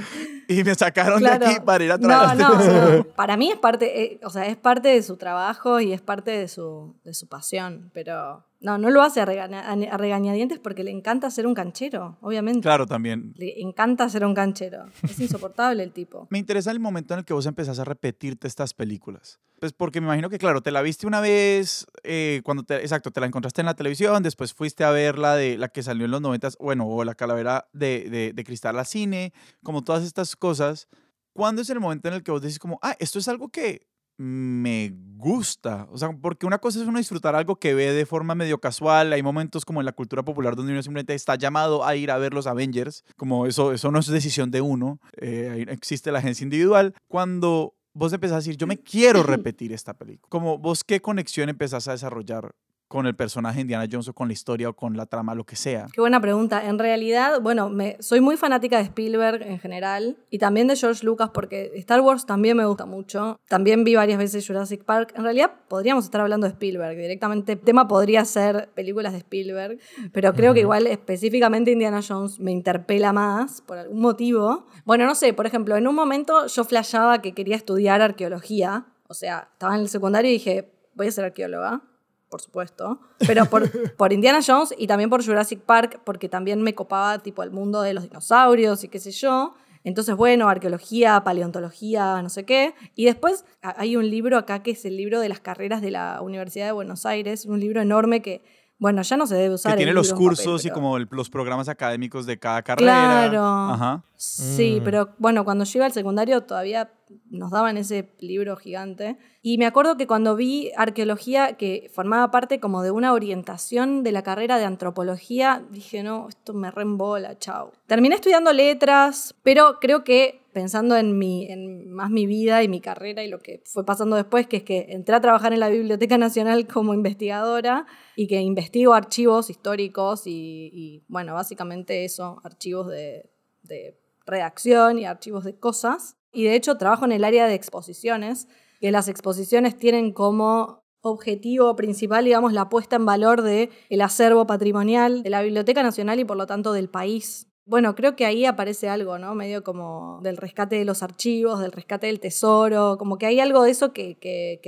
[0.48, 2.38] y me sacaron de aquí para ir a no, trabajar.
[2.38, 3.04] no, no.
[3.16, 6.30] Para mí es parte, eh, o sea, es parte de su trabajo y es parte
[6.30, 7.55] de su, de su pasión,
[7.92, 12.16] pero no, no lo hace a, regaña- a regañadientes porque le encanta ser un canchero,
[12.20, 12.60] obviamente.
[12.62, 13.32] Claro, también.
[13.36, 14.86] Le encanta ser un canchero.
[15.02, 16.26] Es insoportable el tipo.
[16.30, 19.38] Me interesa el momento en el que vos empezás a repetirte estas películas.
[19.60, 23.10] Pues porque me imagino que, claro, te la viste una vez, eh, cuando te, exacto,
[23.10, 26.04] te la encontraste en la televisión, después fuiste a ver la, de, la que salió
[26.04, 30.04] en los noventas, bueno, o la calavera de, de, de cristal al cine, como todas
[30.04, 30.88] estas cosas.
[31.32, 33.86] ¿Cuándo es el momento en el que vos decís como, ah, esto es algo que
[34.18, 35.86] me gusta?
[35.90, 39.12] O sea, porque una cosa es uno disfrutar algo que ve de forma medio casual,
[39.12, 42.18] hay momentos como en la cultura popular donde uno simplemente está llamado a ir a
[42.18, 46.44] ver los Avengers, como eso, eso no es decisión de uno, eh, existe la agencia
[46.44, 46.94] individual.
[47.08, 51.48] Cuando vos empezás a decir, yo me quiero repetir esta película, como vos qué conexión
[51.48, 52.54] empezás a desarrollar
[52.88, 55.44] con el personaje de Indiana Jones o con la historia o con la trama, lo
[55.44, 55.86] que sea?
[55.92, 56.66] Qué buena pregunta.
[56.66, 61.04] En realidad, bueno, me, soy muy fanática de Spielberg en general y también de George
[61.04, 63.40] Lucas porque Star Wars también me gusta mucho.
[63.48, 65.12] También vi varias veces Jurassic Park.
[65.16, 66.96] En realidad podríamos estar hablando de Spielberg.
[66.96, 69.78] Directamente el tema podría ser películas de Spielberg,
[70.12, 74.66] pero creo que igual específicamente Indiana Jones me interpela más por algún motivo.
[74.84, 78.86] Bueno, no sé, por ejemplo, en un momento yo flashaba que quería estudiar arqueología.
[79.08, 81.82] O sea, estaba en el secundario y dije, voy a ser arqueóloga
[82.28, 86.74] por supuesto, pero por, por, Indiana Jones y también por Jurassic Park, porque también me
[86.74, 89.54] copaba tipo el mundo de los dinosaurios y qué sé yo.
[89.84, 92.74] Entonces, bueno, arqueología, paleontología, no sé qué.
[92.96, 96.20] Y después hay un libro acá que es el libro de las carreras de la
[96.22, 98.42] Universidad de Buenos Aires, un libro enorme que
[98.78, 99.72] bueno, ya no se debe usar.
[99.72, 103.28] Que tiene los cursos y como los programas académicos de cada carrera.
[103.30, 103.44] Claro.
[103.44, 104.04] Ajá.
[104.16, 104.84] Sí, mm.
[104.84, 106.90] pero bueno, cuando yo iba al secundario todavía
[107.30, 109.16] nos daban ese libro gigante.
[109.42, 114.12] Y me acuerdo que cuando vi arqueología, que formaba parte como de una orientación de
[114.12, 117.72] la carrera de antropología, dije, no, esto me reembola, chao.
[117.86, 121.46] Terminé estudiando letras, pero creo que pensando en, mi,
[121.86, 124.86] más mi vida y mi carrera y lo que fue pasando después, que es que
[124.88, 127.84] entré a trabajar en la Biblioteca Nacional como investigadora
[128.16, 133.30] y que investigo archivos históricos y, bueno, básicamente eso, archivos de,
[133.64, 136.16] de redacción y archivos de cosas.
[136.32, 138.48] Y de hecho trabajo en el área de exposiciones,
[138.80, 144.46] que las exposiciones tienen como objetivo principal, digamos, la puesta en valor del el acervo
[144.46, 147.46] patrimonial de la Biblioteca Nacional y por lo tanto del país.
[147.66, 149.34] Bueno, creo que ahí aparece algo, ¿no?
[149.34, 153.64] Medio como del rescate de los archivos, del rescate del tesoro, como que hay algo
[153.64, 154.60] de eso que, que,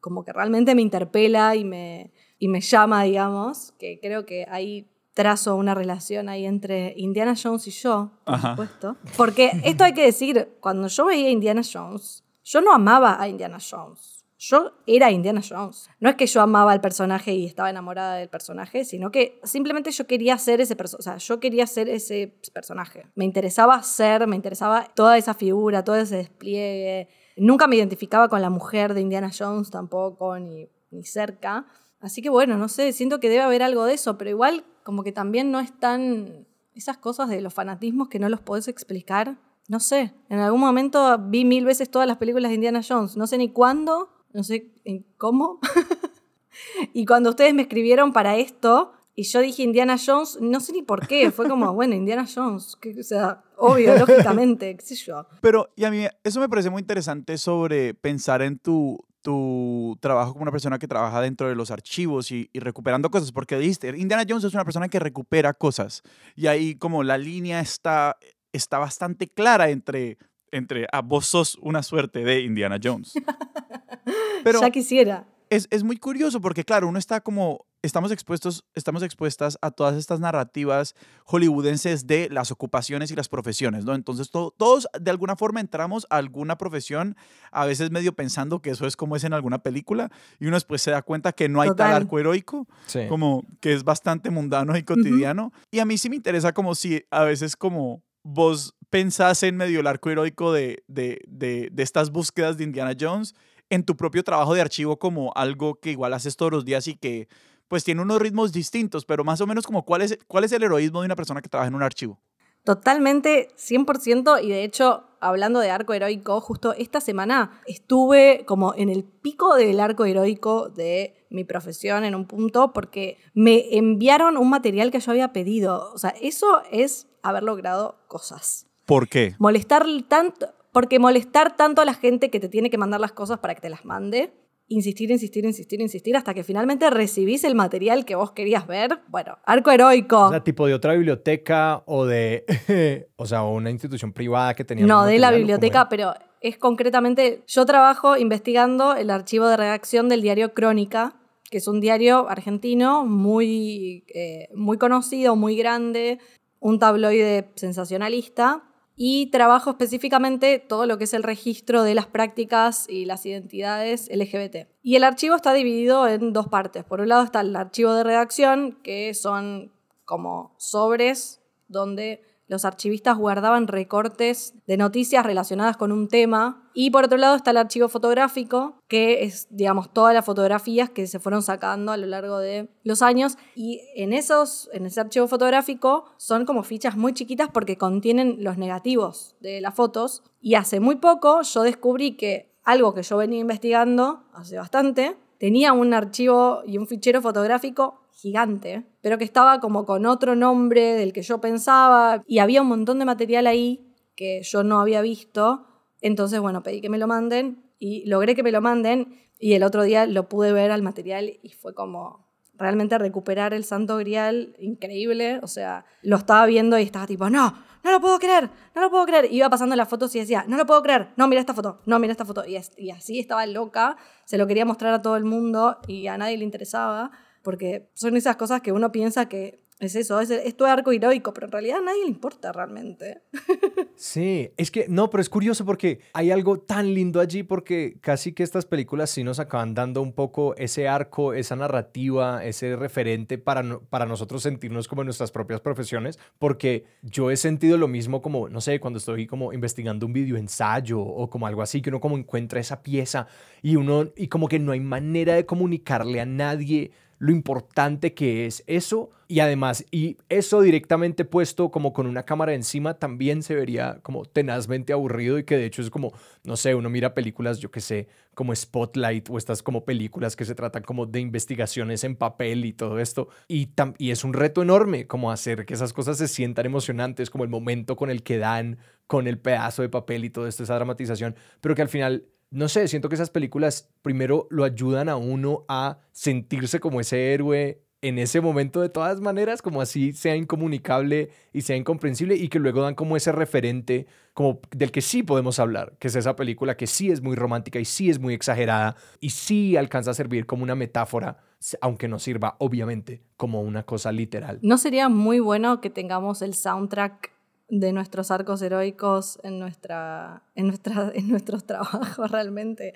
[0.00, 4.88] como que realmente me interpela y me, y me llama, digamos, que creo que ahí
[5.12, 8.96] trazo una relación ahí entre Indiana Jones y yo, por supuesto.
[9.18, 13.58] Porque esto hay que decir, cuando yo veía Indiana Jones, yo no amaba a Indiana
[13.58, 14.13] Jones
[14.48, 15.88] yo era Indiana Jones.
[16.00, 19.90] No es que yo amaba al personaje y estaba enamorada del personaje, sino que simplemente
[19.90, 21.18] yo quería ser ese personaje.
[21.20, 23.06] Yo quería ser ese personaje.
[23.14, 27.08] Me interesaba ser, me interesaba toda esa figura, todo ese despliegue.
[27.36, 31.66] Nunca me identificaba con la mujer de Indiana Jones tampoco, ni, ni cerca.
[32.00, 35.02] Así que bueno, no sé, siento que debe haber algo de eso, pero igual como
[35.02, 39.38] que también no están esas cosas de los fanatismos que no los podés explicar.
[39.68, 43.26] No sé, en algún momento vi mil veces todas las películas de Indiana Jones, no
[43.26, 45.60] sé ni cuándo, no sé en cómo.
[46.92, 50.82] y cuando ustedes me escribieron para esto, y yo dije Indiana Jones, no sé ni
[50.82, 55.26] por qué, fue como, bueno, Indiana Jones, o sea, obvio, lógicamente, qué sé yo.
[55.40, 60.32] Pero, y a mí, eso me parece muy interesante sobre pensar en tu, tu trabajo
[60.32, 63.88] como una persona que trabaja dentro de los archivos y, y, recuperando cosas, porque dijiste,
[63.96, 66.02] Indiana Jones es una persona que recupera cosas,
[66.34, 68.16] y ahí como la línea está,
[68.52, 70.18] está bastante clara entre
[70.54, 73.12] entre a ah, vos sos una suerte de Indiana Jones.
[74.44, 75.26] Pero ya quisiera.
[75.50, 79.94] Es, es, muy curioso porque, claro, uno está como, estamos expuestos, estamos expuestas a todas
[79.96, 80.94] estas narrativas
[81.26, 83.94] hollywoodenses de las ocupaciones y las profesiones, ¿no?
[83.94, 87.14] Entonces, todos de alguna forma entramos a alguna profesión,
[87.52, 90.82] a veces medio pensando que eso es como es en alguna película, y uno después
[90.82, 92.66] se da cuenta que no hay tal arco heroico,
[93.08, 95.52] como que es bastante mundano y cotidiano.
[95.70, 99.80] Y a mí sí me interesa como si a veces como vos pensás en medio
[99.80, 103.34] el arco heroico de, de, de, de, estas búsquedas de Indiana Jones
[103.70, 106.96] en tu propio trabajo de archivo como algo que igual haces todos los días y
[106.96, 107.28] que
[107.68, 110.62] pues tiene unos ritmos distintos, pero más o menos como cuál es, cuál es el
[110.62, 112.20] heroísmo de una persona que trabaja en un archivo.
[112.62, 118.88] Totalmente, 100%, y de hecho, hablando de arco heroico, justo esta semana estuve como en
[118.88, 124.48] el pico del arco heroico de mi profesión en un punto porque me enviaron un
[124.48, 125.92] material que yo había pedido.
[125.92, 128.66] O sea, eso es haber logrado cosas.
[128.86, 129.34] ¿Por qué?
[129.38, 133.38] Molestar tanto, porque molestar tanto a la gente que te tiene que mandar las cosas
[133.38, 134.32] para que te las mande,
[134.68, 139.00] insistir, insistir, insistir, insistir, hasta que finalmente recibís el material que vos querías ver.
[139.08, 140.26] Bueno, arco heroico.
[140.26, 142.44] O sea, tipo de otra biblioteca o de,
[143.16, 144.86] o sea, una institución privada que tenía...
[144.86, 150.22] No, de la biblioteca, pero es concretamente, yo trabajo investigando el archivo de redacción del
[150.22, 151.16] diario Crónica,
[151.50, 156.18] que es un diario argentino muy, eh, muy conocido, muy grande,
[156.64, 158.64] un tabloide sensacionalista
[158.96, 164.08] y trabajo específicamente todo lo que es el registro de las prácticas y las identidades
[164.10, 164.68] LGBT.
[164.82, 166.82] Y el archivo está dividido en dos partes.
[166.82, 169.72] Por un lado está el archivo de redacción, que son
[170.06, 176.68] como sobres donde los archivistas guardaban recortes de noticias relacionadas con un tema.
[176.74, 181.06] Y por otro lado está el archivo fotográfico, que es, digamos, todas las fotografías que
[181.06, 183.36] se fueron sacando a lo largo de los años.
[183.54, 188.58] Y en, esos, en ese archivo fotográfico son como fichas muy chiquitas porque contienen los
[188.58, 190.22] negativos de las fotos.
[190.40, 195.72] Y hace muy poco yo descubrí que algo que yo venía investigando hace bastante, tenía
[195.72, 201.12] un archivo y un fichero fotográfico gigante, pero que estaba como con otro nombre del
[201.12, 205.66] que yo pensaba y había un montón de material ahí que yo no había visto.
[206.00, 209.64] Entonces, bueno, pedí que me lo manden y logré que me lo manden y el
[209.64, 212.24] otro día lo pude ver al material y fue como
[212.56, 215.40] realmente recuperar el santo grial increíble.
[215.42, 218.90] O sea, lo estaba viendo y estaba tipo, no, no lo puedo creer, no lo
[218.90, 219.32] puedo creer.
[219.32, 221.98] Iba pasando las fotos y decía, no lo puedo creer, no, mira esta foto, no,
[221.98, 222.44] mira esta foto.
[222.46, 226.16] Y, y así estaba loca, se lo quería mostrar a todo el mundo y a
[226.16, 227.10] nadie le interesaba
[227.44, 231.34] porque son esas cosas que uno piensa que es eso, es, es tu arco heroico,
[231.34, 233.22] pero en realidad a nadie le importa realmente.
[233.96, 238.32] Sí, es que no, pero es curioso porque hay algo tan lindo allí porque casi
[238.32, 243.38] que estas películas sí nos acaban dando un poco ese arco, esa narrativa, ese referente
[243.38, 248.20] para, para nosotros sentirnos como en nuestras propias profesiones, porque yo he sentido lo mismo
[248.20, 251.90] como, no sé, cuando estoy como investigando un video ensayo o como algo así, que
[251.90, 253.28] uno como encuentra esa pieza
[253.62, 256.90] y uno, y como que no hay manera de comunicarle a nadie
[257.24, 259.10] lo importante que es eso.
[259.28, 264.26] Y además, y eso directamente puesto como con una cámara encima también se vería como
[264.26, 266.12] tenazmente aburrido y que de hecho es como,
[266.42, 270.44] no sé, uno mira películas, yo que sé, como Spotlight o estas como películas que
[270.44, 273.28] se tratan como de investigaciones en papel y todo esto.
[273.48, 277.44] Y, y es un reto enorme como hacer que esas cosas se sientan emocionantes, como
[277.44, 280.74] el momento con el que dan con el pedazo de papel y todo esto, esa
[280.74, 285.16] dramatización, pero que al final no sé, siento que esas películas primero lo ayudan a
[285.16, 290.36] uno a sentirse como ese héroe en ese momento de todas maneras, como así sea
[290.36, 295.22] incomunicable y sea incomprensible, y que luego dan como ese referente como del que sí
[295.22, 298.34] podemos hablar, que es esa película que sí es muy romántica y sí es muy
[298.34, 301.38] exagerada y sí alcanza a servir como una metáfora,
[301.80, 304.58] aunque no sirva obviamente como una cosa literal.
[304.60, 307.33] ¿No sería muy bueno que tengamos el soundtrack
[307.68, 312.92] de nuestros arcos heroicos en, nuestra, en, nuestra, en nuestros trabajos realmente.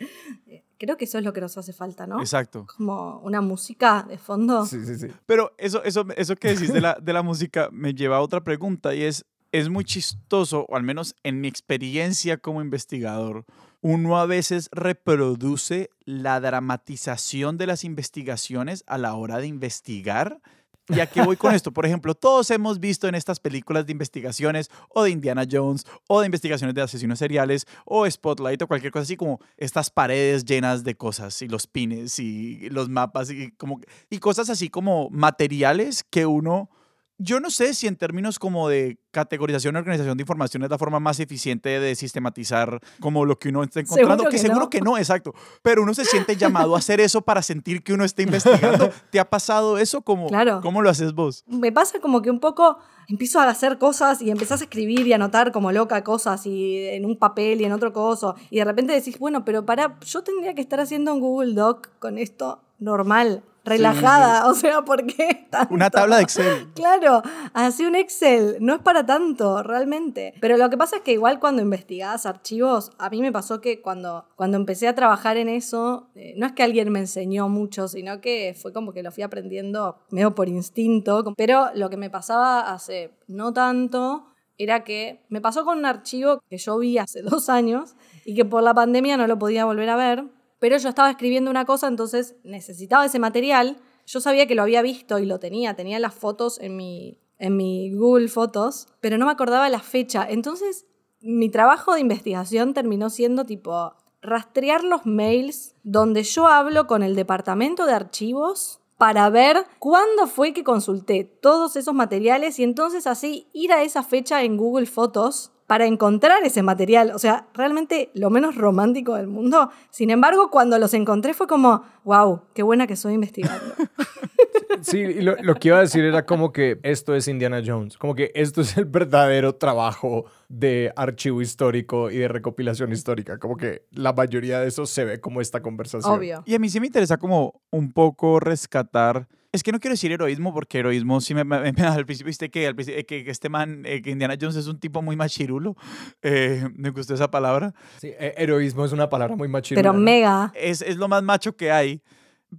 [0.78, 2.20] Creo que eso es lo que nos hace falta, ¿no?
[2.20, 2.66] Exacto.
[2.76, 4.66] Como una música de fondo.
[4.66, 5.08] Sí, sí, sí.
[5.26, 8.44] Pero eso, eso, eso que decís de la, de la música me lleva a otra
[8.44, 13.44] pregunta y es, es muy chistoso, o al menos en mi experiencia como investigador,
[13.80, 20.40] uno a veces reproduce la dramatización de las investigaciones a la hora de investigar
[20.88, 21.70] ¿Y a qué voy con esto?
[21.70, 26.20] Por ejemplo, todos hemos visto en estas películas de investigaciones o de Indiana Jones o
[26.20, 30.84] de investigaciones de asesinos seriales o Spotlight o cualquier cosa así como estas paredes llenas
[30.84, 36.04] de cosas y los pines y los mapas y como y cosas así como materiales
[36.04, 36.70] que uno
[37.18, 40.78] yo no sé si en términos como de categorización y organización de información es la
[40.78, 44.60] forma más eficiente de sistematizar como lo que uno está encontrando, seguro que, que, seguro
[44.60, 44.70] no.
[44.70, 48.04] que no, exacto, pero uno se siente llamado a hacer eso para sentir que uno
[48.04, 48.90] está investigando.
[49.10, 50.02] ¿Te ha pasado eso?
[50.02, 50.60] como Claro.
[50.62, 51.44] ¿Cómo lo haces vos?
[51.46, 55.12] Me pasa como que un poco empiezo a hacer cosas y empezás a escribir y
[55.12, 58.64] a anotar como loca cosas y en un papel y en otro coso y de
[58.64, 62.62] repente decís, bueno, pero para, yo tendría que estar haciendo un Google Doc con esto
[62.78, 65.74] normal, relajada, o sea, ¿por qué tanto?
[65.74, 66.68] Una tabla de Excel.
[66.74, 67.22] Claro,
[67.54, 70.34] así un Excel, no es para tanto, realmente.
[70.40, 73.80] Pero lo que pasa es que igual cuando investigás archivos, a mí me pasó que
[73.80, 77.88] cuando, cuando empecé a trabajar en eso, eh, no es que alguien me enseñó mucho,
[77.88, 81.34] sino que fue como que lo fui aprendiendo medio por instinto.
[81.36, 86.40] Pero lo que me pasaba hace no tanto era que me pasó con un archivo
[86.50, 87.94] que yo vi hace dos años
[88.24, 90.24] y que por la pandemia no lo podía volver a ver,
[90.58, 93.78] pero yo estaba escribiendo una cosa, entonces necesitaba ese material.
[94.06, 97.56] Yo sabía que lo había visto y lo tenía, tenía las fotos en mi, en
[97.56, 100.26] mi Google Fotos, pero no me acordaba la fecha.
[100.28, 100.86] Entonces,
[101.20, 107.14] mi trabajo de investigación terminó siendo tipo rastrear los mails donde yo hablo con el
[107.14, 113.48] departamento de archivos para ver cuándo fue que consulté todos esos materiales y entonces así
[113.52, 117.12] ir a esa fecha en Google Fotos para encontrar ese material.
[117.14, 119.70] O sea, realmente lo menos romántico del mundo.
[119.90, 123.74] Sin embargo, cuando los encontré fue como, wow, qué buena que soy investigando.
[124.82, 127.98] Sí, y lo, lo que iba a decir era como que esto es Indiana Jones,
[127.98, 133.56] como que esto es el verdadero trabajo de archivo histórico y de recopilación histórica, como
[133.56, 136.14] que la mayoría de eso se ve como esta conversación.
[136.14, 136.42] Obvio.
[136.46, 139.26] Y a mí sí me interesa como un poco rescatar.
[139.50, 142.66] Es que no quiero decir heroísmo porque heroísmo sí me, me, al principio, viste que,
[142.66, 145.16] al principio- eh, que, que este man, eh, que Indiana Jones es un tipo muy
[145.16, 145.74] machirulo.
[146.22, 147.74] Eh, me gustó esa palabra.
[147.98, 149.80] Sí, he- heroísmo es una palabra muy machista.
[149.80, 150.52] Pero mega.
[150.54, 152.02] Es, es lo más macho que hay.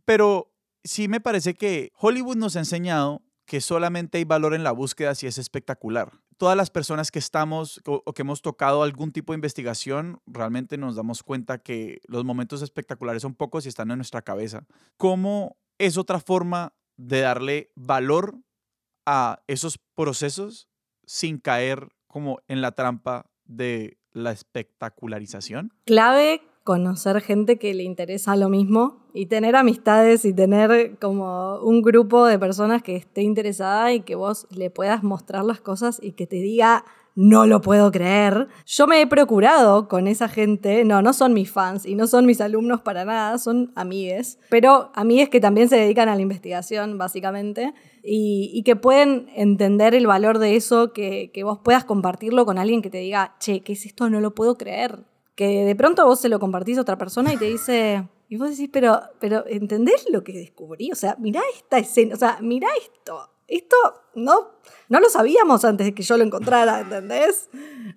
[0.06, 0.52] Pero
[0.84, 5.14] sí me parece que Hollywood nos ha enseñado que solamente hay valor en la búsqueda
[5.16, 6.12] si es espectacular.
[6.38, 10.78] Todas las personas que estamos o, o que hemos tocado algún tipo de investigación, realmente
[10.78, 14.66] nos damos cuenta que los momentos espectaculares son pocos y están en nuestra cabeza.
[14.98, 18.36] ¿Cómo es otra forma de darle valor
[19.06, 20.68] a esos procesos
[21.06, 25.74] sin caer como en la trampa de la espectacularización?
[25.86, 31.82] Clave conocer gente que le interesa lo mismo y tener amistades y tener como un
[31.82, 36.12] grupo de personas que esté interesada y que vos le puedas mostrar las cosas y
[36.12, 36.84] que te diga,
[37.20, 38.48] no lo puedo creer.
[38.66, 42.26] Yo me he procurado con esa gente, no, no son mis fans y no son
[42.26, 46.98] mis alumnos para nada, son amigues, pero amigues que también se dedican a la investigación,
[46.98, 52.58] básicamente, y, que pueden entender el valor de eso, que, que vos puedas compartirlo con
[52.58, 54.10] alguien que te diga, che, ¿qué es esto?
[54.10, 55.00] No lo puedo creer.
[55.36, 58.52] Que de pronto vos se lo compartís a otra persona y te dice, y vos
[58.52, 60.90] decís, pero, pero ¿entendés lo que descubrí?
[60.94, 63.30] O sea, mirá esta escena, o sea, mirá esto.
[63.50, 63.76] Esto
[64.16, 64.52] no,
[64.90, 67.50] no lo sabíamos antes de que yo lo encontrara, ¿entendés?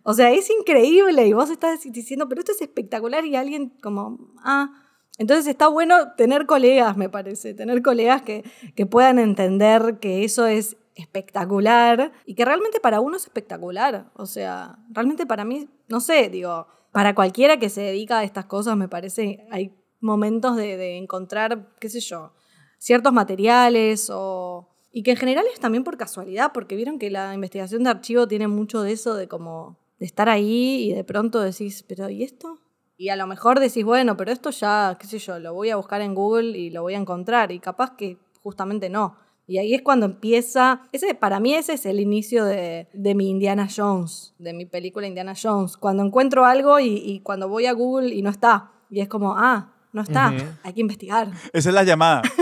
[0.02, 4.32] O sea, es increíble y vos estás diciendo, pero esto es espectacular y alguien como,
[4.42, 4.72] ah,
[5.18, 8.44] entonces está bueno tener colegas, me parece, tener colegas que,
[8.74, 14.10] que puedan entender que eso es espectacular y que realmente para uno es espectacular.
[14.14, 18.46] O sea, realmente para mí, no sé, digo, para cualquiera que se dedica a estas
[18.46, 22.32] cosas, me parece, hay momentos de, de encontrar, qué sé yo,
[22.78, 27.34] ciertos materiales o y que en general es también por casualidad, porque vieron que la
[27.34, 31.40] investigación de archivo tiene mucho de eso, de como de estar ahí y de pronto
[31.40, 32.58] decís, pero ¿y esto?
[32.98, 35.76] Y a lo mejor decís, bueno, pero esto ya, qué sé yo, lo voy a
[35.76, 37.50] buscar en Google y lo voy a encontrar.
[37.50, 39.16] Y capaz que justamente no.
[39.46, 43.68] Y ahí es cuando empieza, ese, para mí ese es el inicio de, mi Indiana
[43.74, 45.76] Jones, de mi película Indiana Jones.
[45.76, 48.70] Cuando encuentro algo y, cuando voy a Google y no está.
[48.88, 50.32] Y es como, ah, no está,
[50.62, 51.30] hay que investigar.
[51.52, 52.22] Esa es la llamada.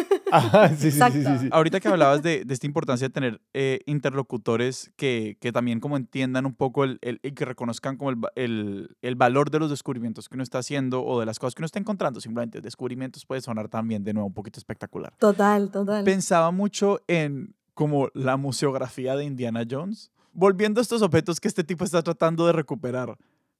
[0.78, 5.80] sí, sí, sí, Ahorita que hablabas de, esta importancia de tener eh, interlocutores que, también
[5.80, 10.36] como entiendan un poco el, y que reconozcan como el, valor de los descubrimientos que
[10.36, 13.68] uno está haciendo o de las cosas que uno está encontrando, simplemente descubrimientos puede sonar
[13.68, 15.12] también de nuevo un poquito espectacular.
[15.18, 16.04] Total, total.
[16.04, 21.64] Pensaba mucho en como la museografía de Indiana Jones, volviendo a estos objetos que este
[21.64, 23.16] tipo está tratando de recuperar.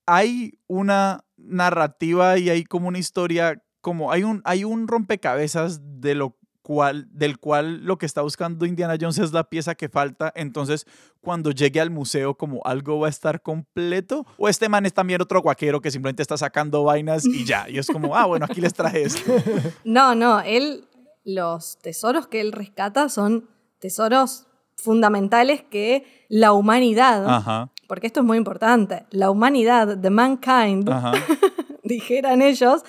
[0.07, 6.14] Hay una narrativa y hay como una historia como hay un, hay un rompecabezas de
[6.14, 10.32] lo cual, del cual lo que está buscando Indiana Jones es la pieza que falta.
[10.34, 10.86] Entonces,
[11.20, 14.26] cuando llegue al museo, como algo va a estar completo.
[14.38, 17.68] O este man es también otro guaquero que simplemente está sacando vainas y ya.
[17.68, 19.20] Y es como, ah, bueno, aquí les traje esto.
[19.84, 20.84] No, no, él,
[21.24, 23.48] los tesoros que él rescata son
[23.78, 24.46] tesoros
[24.76, 30.88] fundamentales que la humanidad, porque esto es muy importante, la humanidad, the mankind,
[31.82, 32.82] dijeran ellos,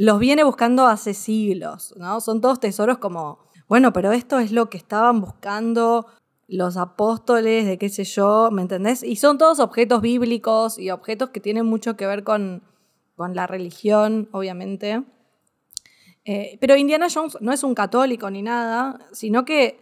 [0.00, 2.22] los viene buscando hace siglos, ¿no?
[2.22, 3.38] Son todos tesoros como,
[3.68, 6.06] bueno, pero esto es lo que estaban buscando
[6.48, 9.02] los apóstoles, de qué sé yo, ¿me entendés?
[9.02, 12.62] Y son todos objetos bíblicos y objetos que tienen mucho que ver con,
[13.14, 15.04] con la religión, obviamente.
[16.24, 19.80] Eh, pero Indiana Jones no es un católico ni nada, sino que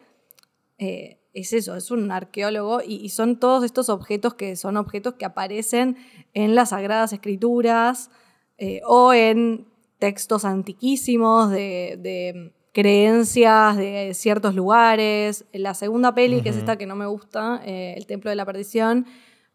[0.78, 5.26] eh, es eso, es un arqueólogo y, son todos estos objetos que son objetos que
[5.26, 5.96] aparecen
[6.34, 8.10] en las Sagradas Escrituras
[8.56, 15.44] eh, o en textos antiquísimos de, creencias de ciertos lugares.
[15.52, 18.44] La segunda peli, que es esta que no me gusta, eh, El Templo de la
[18.44, 19.06] Perdición,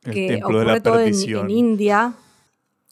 [0.02, 2.16] que ocurre todo en, India.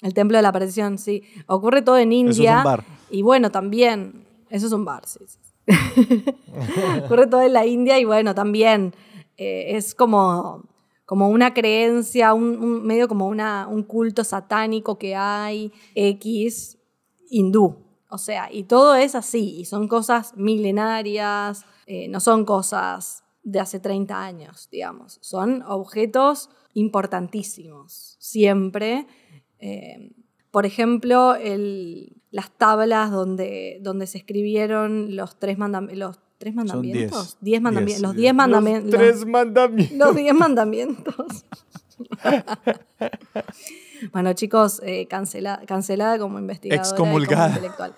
[0.02, 1.24] El Templo de la Perdición, sí.
[1.47, 2.32] Ocurre todo en India.
[2.32, 2.84] Eso es un bar.
[3.10, 5.20] Y bueno, también, eso es un bar, sí.
[7.04, 8.93] ocurre todo en la India y bueno, también
[9.38, 10.64] eh, es como
[11.12, 16.78] como una creencia, un, medio como una, un culto satánico que hay, X,
[17.32, 17.77] hindú.
[18.09, 23.59] O sea, y todo es así, y son cosas milenarias, eh, no son cosas de
[23.59, 25.17] hace 30 años, digamos.
[25.21, 29.07] Son objetos importantísimos, siempre.
[29.59, 30.11] Eh,
[30.51, 31.36] por ejemplo,
[32.32, 37.38] las tablas donde, donde se escribieron los tres, los tres mandamientos.
[37.39, 37.61] Diez.
[37.61, 38.01] mandamientos.
[38.01, 38.91] Los diez mandamientos.
[38.91, 39.97] Los tres mandamientos.
[39.97, 41.45] Los diez mandamientos.
[44.12, 46.89] Bueno, chicos, eh, cancelada como investigadora.
[46.89, 47.47] Excomulgada.
[47.49, 47.93] intelectual.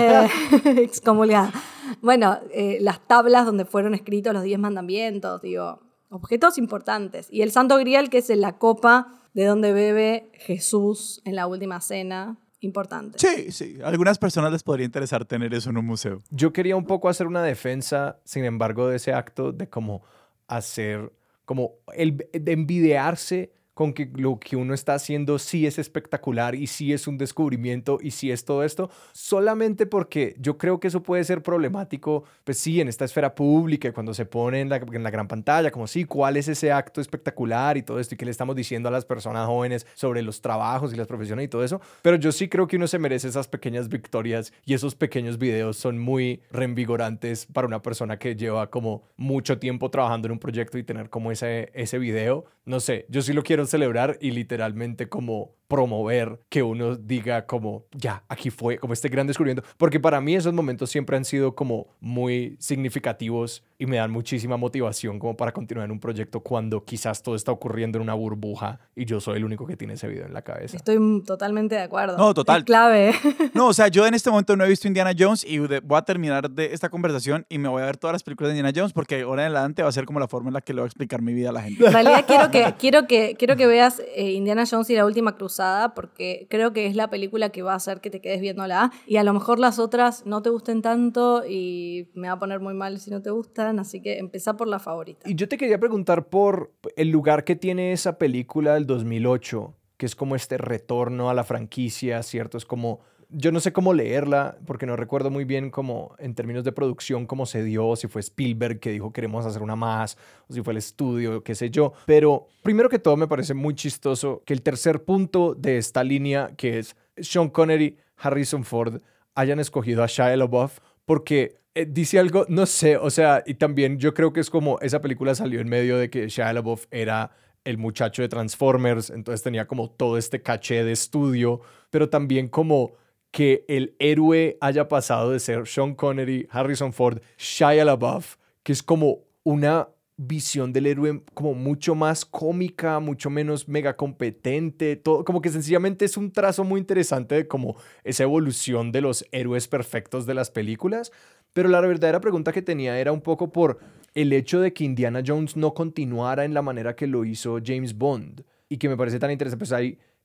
[0.00, 0.28] Eh,
[0.82, 1.52] excomulgada.
[2.00, 7.28] Bueno, eh, las tablas donde fueron escritos los diez mandamientos, digo, objetos importantes.
[7.30, 11.82] Y el Santo Grial, que es la copa de donde bebe Jesús en la última
[11.82, 13.18] cena, importante.
[13.18, 13.78] Sí, sí.
[13.82, 16.22] A algunas personas les podría interesar tener eso en un museo.
[16.30, 20.02] Yo quería un poco hacer una defensa, sin embargo, de ese acto de cómo
[20.48, 21.12] hacer,
[21.44, 26.68] como el de envidiarse con que lo que uno está haciendo sí es espectacular y
[26.68, 31.02] sí es un descubrimiento y sí es todo esto, solamente porque yo creo que eso
[31.02, 35.28] puede ser problemático, pues sí, en esta esfera pública, cuando se pone en la, gran
[35.28, 38.54] pantalla, como sí, cuál es ese acto espectacular y todo esto y qué le estamos
[38.56, 42.16] diciendo a las personas jóvenes sobre los trabajos y las profesiones y todo eso, pero
[42.16, 45.98] yo sí creo que uno se merece esas pequeñas victorias y esos pequeños videos son
[45.98, 50.84] muy reinvigorantes para una persona que lleva como mucho tiempo trabajando en un proyecto y
[50.84, 55.56] tener como ese, ese video, no sé, yo sí lo quiero celebrar y literalmente como
[55.74, 59.68] promover que uno diga como, ya, aquí fue, como este gran descubrimiento.
[59.76, 64.56] Porque para mí esos momentos siempre han sido como muy significativos y me dan muchísima
[64.56, 68.78] motivación como para continuar en un proyecto cuando quizás todo está ocurriendo en una burbuja
[68.94, 70.76] y yo soy el único que tiene ese video en la cabeza.
[70.76, 72.16] Estoy totalmente de acuerdo.
[72.16, 72.58] No, total.
[72.58, 73.12] Es clave.
[73.52, 76.02] No, o sea, yo en este momento no he visto Indiana Jones y voy a
[76.02, 78.92] terminar de esta conversación y me voy a ver todas las películas de Indiana Jones
[78.92, 80.86] porque ahora en adelante va a ser como la forma en la que le voy
[80.86, 81.84] a explicar mi vida a la gente.
[81.84, 85.36] En realidad quiero que, quiero que, quiero que veas eh, Indiana Jones y la última
[85.36, 85.63] cruzada
[85.94, 89.16] porque creo que es la película que va a hacer que te quedes viéndola y
[89.16, 92.74] a lo mejor las otras no te gusten tanto y me va a poner muy
[92.74, 95.28] mal si no te gustan, así que empezá por la favorita.
[95.28, 100.06] Y yo te quería preguntar por el lugar que tiene esa película del 2008, que
[100.06, 102.58] es como este retorno a la franquicia, ¿cierto?
[102.58, 103.00] Es como
[103.36, 107.26] yo no sé cómo leerla, porque no recuerdo muy bien cómo, en términos de producción,
[107.26, 110.16] cómo se dio, si fue Spielberg que dijo queremos hacer una más,
[110.48, 111.92] o si fue el estudio, qué sé yo.
[112.06, 116.52] Pero primero que todo me parece muy chistoso que el tercer punto de esta línea,
[116.56, 119.00] que es Sean Connery, Harrison Ford,
[119.34, 123.98] hayan escogido a Shia LaBeouf, porque eh, dice algo, no sé, o sea, y también
[123.98, 127.32] yo creo que es como esa película salió en medio de que Shia LaBeouf era
[127.64, 132.92] el muchacho de Transformers, entonces tenía como todo este caché de estudio, pero también como
[133.34, 138.80] que el héroe haya pasado de ser Sean Connery, Harrison Ford, Shia LaBeouf, que es
[138.80, 145.42] como una visión del héroe como mucho más cómica, mucho menos mega competente, todo como
[145.42, 147.74] que sencillamente es un trazo muy interesante de como
[148.04, 151.10] esa evolución de los héroes perfectos de las películas,
[151.52, 153.80] pero la verdadera pregunta que tenía era un poco por
[154.14, 157.98] el hecho de que Indiana Jones no continuara en la manera que lo hizo James
[157.98, 159.72] Bond y que me parece tan interesante, pues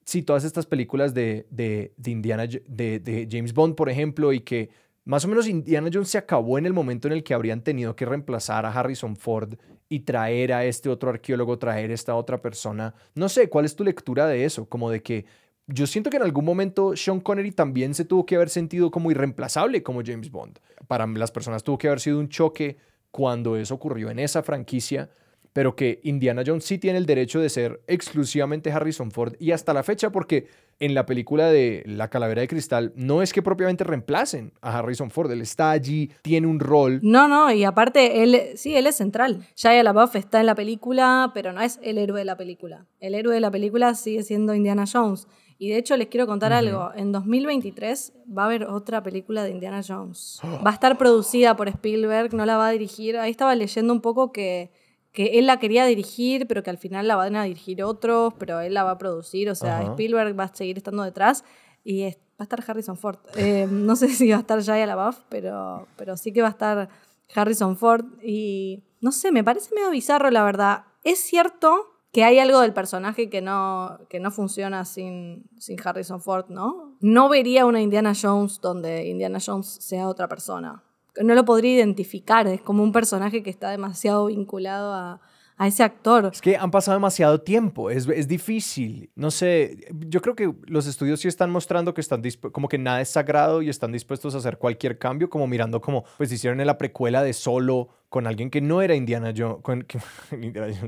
[0.10, 4.70] sí, todas estas películas de, de, Indiana, de, de, James Bond, por ejemplo, y que
[5.06, 7.96] más o menos Indiana Jones se acabó en el momento en el que habrían tenido
[7.96, 9.54] que reemplazar a Harrison Ford
[9.88, 12.96] y traer a este otro arqueólogo, traer a esta otra persona.
[13.14, 14.68] No sé, ¿cuál es tu lectura de eso?
[14.68, 15.26] Como de que
[15.68, 19.12] yo siento que en algún momento Sean Connery también se tuvo que haber sentido como
[19.12, 20.60] irreemplazable como James Bond.
[20.88, 22.78] Para las personas tuvo que haber sido un choque
[23.12, 25.10] cuando eso ocurrió en esa franquicia
[25.54, 29.74] pero que Indiana Jones sí tiene el derecho de ser exclusivamente Harrison Ford y hasta
[29.74, 30.48] la fecha porque
[30.80, 35.12] en la película de La Calavera de Cristal no es que propiamente reemplacen a Harrison
[35.12, 37.00] Ford, él está allí, tiene un rol.
[37.04, 39.46] No, no, y aparte él sí, él es central.
[39.56, 42.86] Shia LaBeouf está en la película, pero no es el héroe de la película.
[43.00, 45.28] El héroe de la película sigue siendo Indiana Jones.
[45.62, 49.52] Y de hecho les quiero contar algo, en 2023 va a haber otra película de
[49.52, 50.40] Indiana Jones.
[50.66, 53.18] Va a estar producida por Spielberg, no la va a dirigir.
[53.18, 54.72] Ahí estaba leyendo un poco que
[55.12, 58.60] que él la quería dirigir, pero que al final la van a dirigir otros, pero
[58.60, 61.44] él la va a producir, o sea, Spielberg va a seguir estando detrás
[61.84, 63.18] y va a estar Harrison Ford.
[63.36, 66.52] Eh, no sé si va a estar Jaya LaBeouf, pero, pero sí que va a
[66.52, 66.90] estar
[67.34, 70.86] Harrison Ford y no sé, me parece medio bizarro la verdad.
[71.04, 76.22] Es cierto que hay algo del personaje que no, que no funciona sin, sin Harrison
[76.22, 76.98] Ford, ¿no?
[77.02, 80.84] No vería una Indiana Jones donde Indiana Jones sea otra persona
[81.22, 85.22] no lo podría identificar, es como un personaje que está demasiado vinculado a,
[85.60, 86.30] a ese actor.
[86.32, 89.12] Es que han pasado demasiado tiempo, es, es, difícil.
[89.16, 93.02] No sé, yo creo que los estudios sí están mostrando que están como que nada
[93.02, 96.68] es sagrado y están dispuestos a hacer cualquier cambio, como mirando como pues hicieron en
[96.68, 99.86] la precuela de Solo con alguien que no era Indiana Jones, con,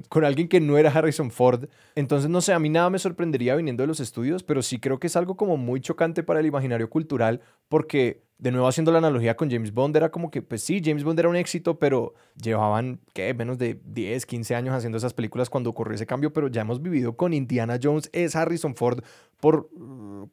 [0.07, 1.65] con, alguien que no era Harrison Ford.
[1.95, 5.01] Entonces, no sé, a mí nada me sorprendería viniendo de los estudios, pero sí creo
[5.01, 8.97] que es algo como muy chocante para el imaginario cultural, porque de nuevo haciendo la
[8.97, 12.15] analogía con James Bond, era como que, pues sí, James Bond era un éxito, pero
[12.41, 13.35] llevaban, ¿qué?
[13.35, 16.81] Menos de 10, 15 años haciendo esas películas cuando ocurrió ese cambio, pero ya hemos
[16.81, 19.03] vivido con Indiana Jones, es Harrison Ford
[19.39, 19.69] por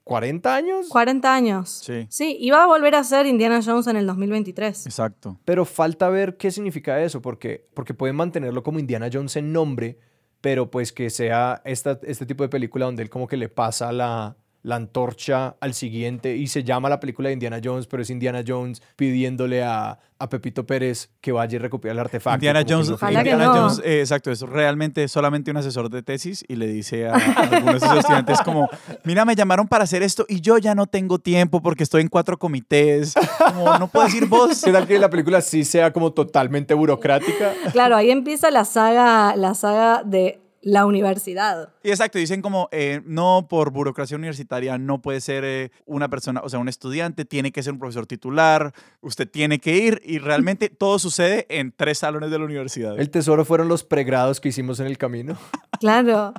[0.05, 0.89] 40 años.
[0.89, 1.83] 40 años.
[1.85, 2.07] Sí.
[2.09, 4.87] Sí, iba a volver a ser Indiana Jones en el 2023.
[4.87, 5.39] Exacto.
[5.45, 9.99] Pero falta ver qué significa eso, porque, porque pueden mantenerlo como Indiana Jones en nombre,
[10.41, 13.93] pero pues que sea esta, este tipo de película donde él como que le pasa
[13.93, 18.11] la la antorcha al siguiente y se llama la película de Indiana Jones, pero es
[18.11, 22.37] Indiana Jones pidiéndole a, a Pepito Pérez que vaya y recupere el artefacto.
[22.37, 26.67] Indiana Jones, Indiana Jones eh, exacto, es realmente solamente un asesor de tesis y le
[26.67, 28.69] dice a, algunos de sus estudiantes como,
[29.05, 32.09] mira, me llamaron para hacer esto y yo ya no tengo tiempo porque estoy en
[32.09, 34.61] cuatro comités, como no puedes ir vos.
[34.65, 37.53] ¿Qué tal que la película sí sea como totalmente burocrática?
[37.73, 41.73] Claro, ahí empieza la saga, la saga de la universidad.
[41.83, 46.43] Y exacto, dicen como, eh, no por burocracia universitaria, no puede ser eh, una persona,
[46.45, 50.19] o sea, un estudiante, tiene que ser un profesor titular, usted tiene que ir y
[50.19, 52.99] realmente todo sucede en tres salones de la universidad.
[52.99, 55.37] El tesoro fueron los pregrados que hicimos en el camino.
[55.81, 56.33] Claro.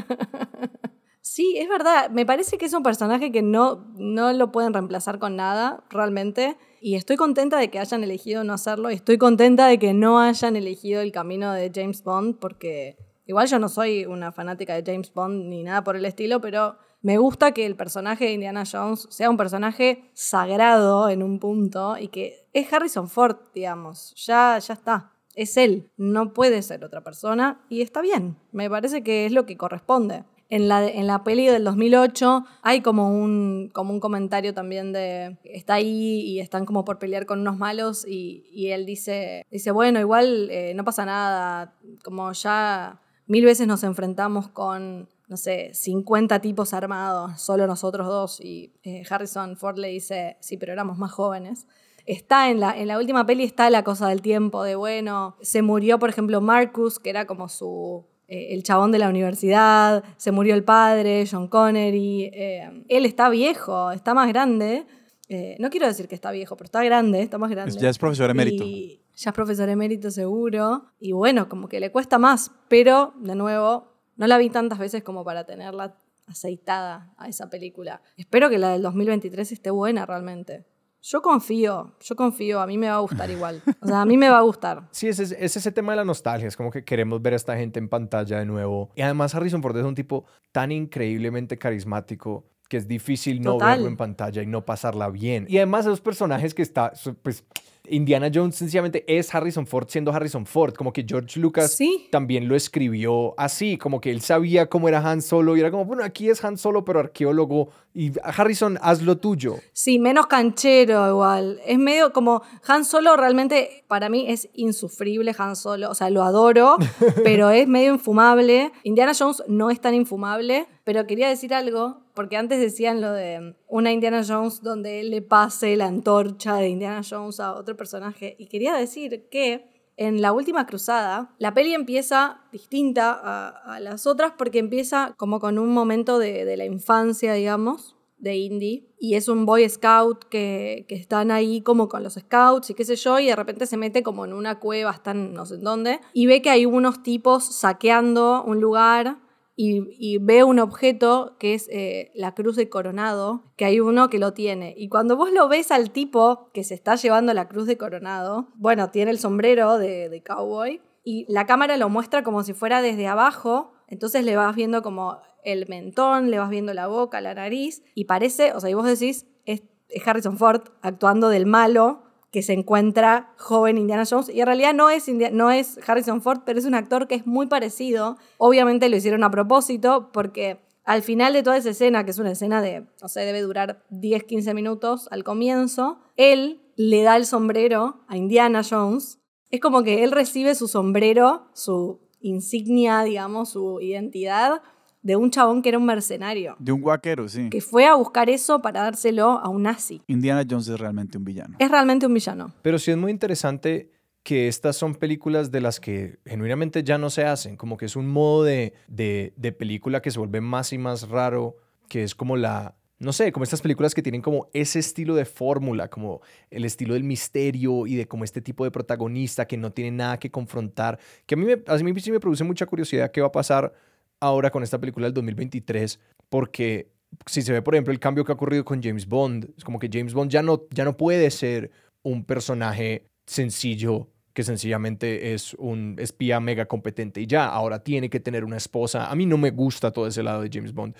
[1.20, 5.18] sí, es verdad, me parece que es un personaje que no, no lo pueden reemplazar
[5.18, 6.56] con nada, realmente.
[6.80, 8.90] Y estoy contenta de que hayan elegido no hacerlo.
[8.90, 12.96] Estoy contenta de que no hayan elegido el camino de James Bond porque
[13.30, 16.76] Igual yo no soy una fanática de James Bond ni nada por el estilo, pero
[17.00, 21.96] Me gusta que el personaje de Indiana Jones sea un personaje sagrado en un punto
[21.96, 24.12] y que es Harrison Ford, digamos.
[24.26, 25.12] Ya, ya está.
[25.36, 25.88] Es él.
[25.96, 28.36] No puede ser otra persona y está bien.
[28.50, 30.24] Me parece que es lo que corresponde.
[30.48, 35.38] En la, en la peli del 2008 hay como un, como un comentario también de,
[35.44, 39.70] está ahí y están como por pelear con unos malos y, y él dice, dice,
[39.70, 43.00] bueno, igual eh, no pasa nada, como ya
[43.30, 49.04] mil veces nos enfrentamos con, no sé, 50 tipos armados, solo nosotros dos, y eh,
[49.08, 51.68] Harrison Ford le dice, sí, pero éramos más jóvenes.
[52.06, 55.62] Está en la, en la última peli, está la cosa del tiempo, de bueno, se
[55.62, 60.32] murió, por ejemplo, Marcus, que era como su, eh, el chabón de la universidad, se
[60.32, 64.86] murió el padre, John Connery, eh, él está viejo, está más grande.
[65.28, 67.78] Eh, no quiero decir que está viejo, pero está grande, está más grande.
[67.78, 68.64] Ya es profesor emérito.
[68.64, 70.86] Y ya es profesor emérito seguro.
[70.98, 75.02] Y bueno, como que le cuesta más, pero de nuevo, no la vi tantas veces
[75.02, 75.94] como para tenerla
[76.26, 78.00] aceitada a esa película.
[78.16, 80.64] Espero que la del 2023 esté buena realmente.
[81.02, 83.62] Yo confío, yo confío, a mí me va a gustar igual.
[83.80, 84.88] O sea, a mí me va a gustar.
[84.92, 87.36] Sí, es, es, es ese tema de la nostalgia, es como que queremos ver a
[87.36, 88.90] esta gente en pantalla de nuevo.
[88.94, 93.70] Y además Harrison Ford es un tipo tan increíblemente carismático que es difícil no Total.
[93.78, 95.44] verlo en pantalla y no pasarla bien.
[95.48, 96.92] Y además esos personajes que está,
[97.22, 97.44] pues
[97.88, 102.06] Indiana Jones sencillamente es Harrison Ford siendo Harrison Ford, como que George Lucas Sí.
[102.12, 105.84] también lo escribió así, como que él sabía cómo era Han Solo y era como,
[105.86, 109.56] bueno, aquí es Han Solo pero arqueólogo y Harrison, haz lo tuyo.
[109.72, 111.60] Sí, menos canchero igual.
[111.66, 116.22] Es medio como Han Solo realmente para mí es insufrible Han Solo, o sea, lo
[116.22, 116.76] adoro,
[117.24, 118.70] pero es medio infumable.
[118.84, 123.54] Indiana Jones no es tan infumable, pero quería decir algo porque antes decían lo de
[123.68, 128.34] una Indiana Jones donde él le pase la antorcha de Indiana Jones a otro personaje
[128.40, 134.04] y quería decir que en la última cruzada, la peli empieza distinta a, a las
[134.08, 138.88] otras porque empieza como con un momento de, de la infancia, digamos, de Indy.
[138.98, 142.84] Y es un Boy Scout que, que están ahí como con los Scouts y qué
[142.84, 145.62] sé yo, y de repente se mete como en una cueva, están no sé en
[145.62, 149.18] dónde, y ve que hay unos tipos saqueando un lugar
[149.62, 154.08] y, y ve un objeto que es eh, la cruz de coronado, que hay uno
[154.08, 154.72] que lo tiene.
[154.74, 158.48] Y cuando vos lo ves al tipo que se está llevando la cruz de coronado,
[158.54, 162.80] bueno, tiene el sombrero de, de cowboy y la cámara lo muestra como si fuera
[162.80, 167.34] desde abajo, entonces le vas viendo como el mentón, le vas viendo la boca, la
[167.34, 172.09] nariz, y parece, o sea, y vos decís, es, es Harrison Ford actuando del malo
[172.30, 174.28] que se encuentra joven Indiana Jones.
[174.28, 177.26] Y en realidad no es, no es Harrison Ford, pero es un actor que es
[177.26, 178.16] muy parecido.
[178.38, 182.32] Obviamente lo hicieron a propósito porque al final de toda esa escena, que es una
[182.32, 187.26] escena de, no sé, debe durar 10, 15 minutos al comienzo, él le da el
[187.26, 189.18] sombrero a Indiana Jones.
[189.50, 194.62] Es como que él recibe su sombrero, su insignia, digamos, su identidad
[195.02, 197.48] de un chabón que era un mercenario, De un guaquero, sí.
[197.50, 200.02] que fue a buscar eso para dárselo a un nazi.
[200.06, 201.56] Indiana Jones es realmente un villano.
[201.58, 202.52] Es realmente un villano.
[202.62, 203.90] Pero sí es muy interesante
[204.22, 207.96] que estas son películas de las que genuinamente ya no se hacen, como que es
[207.96, 211.56] un modo de, de, de película que se vuelve más y más raro,
[211.88, 215.24] que es como la, no sé, como estas películas que tienen como ese estilo de
[215.24, 216.20] fórmula, como
[216.50, 220.18] el estilo del misterio y de como este tipo de protagonista que no tiene nada
[220.18, 223.28] que confrontar, que a mí, me, a mí sí me produce mucha curiosidad qué va
[223.28, 223.72] a pasar
[224.20, 225.98] ahora con esta película del 2023,
[226.28, 226.90] porque
[227.26, 229.78] si se ve, por ejemplo, el cambio que ha ocurrido con James Bond, es como
[229.78, 231.70] que James Bond ya no, ya no puede ser
[232.02, 238.20] un personaje sencillo que sencillamente es un espía mega competente y ya, ahora tiene que
[238.20, 239.10] tener una esposa.
[239.10, 240.94] A mí no me gusta todo ese lado de James Bond,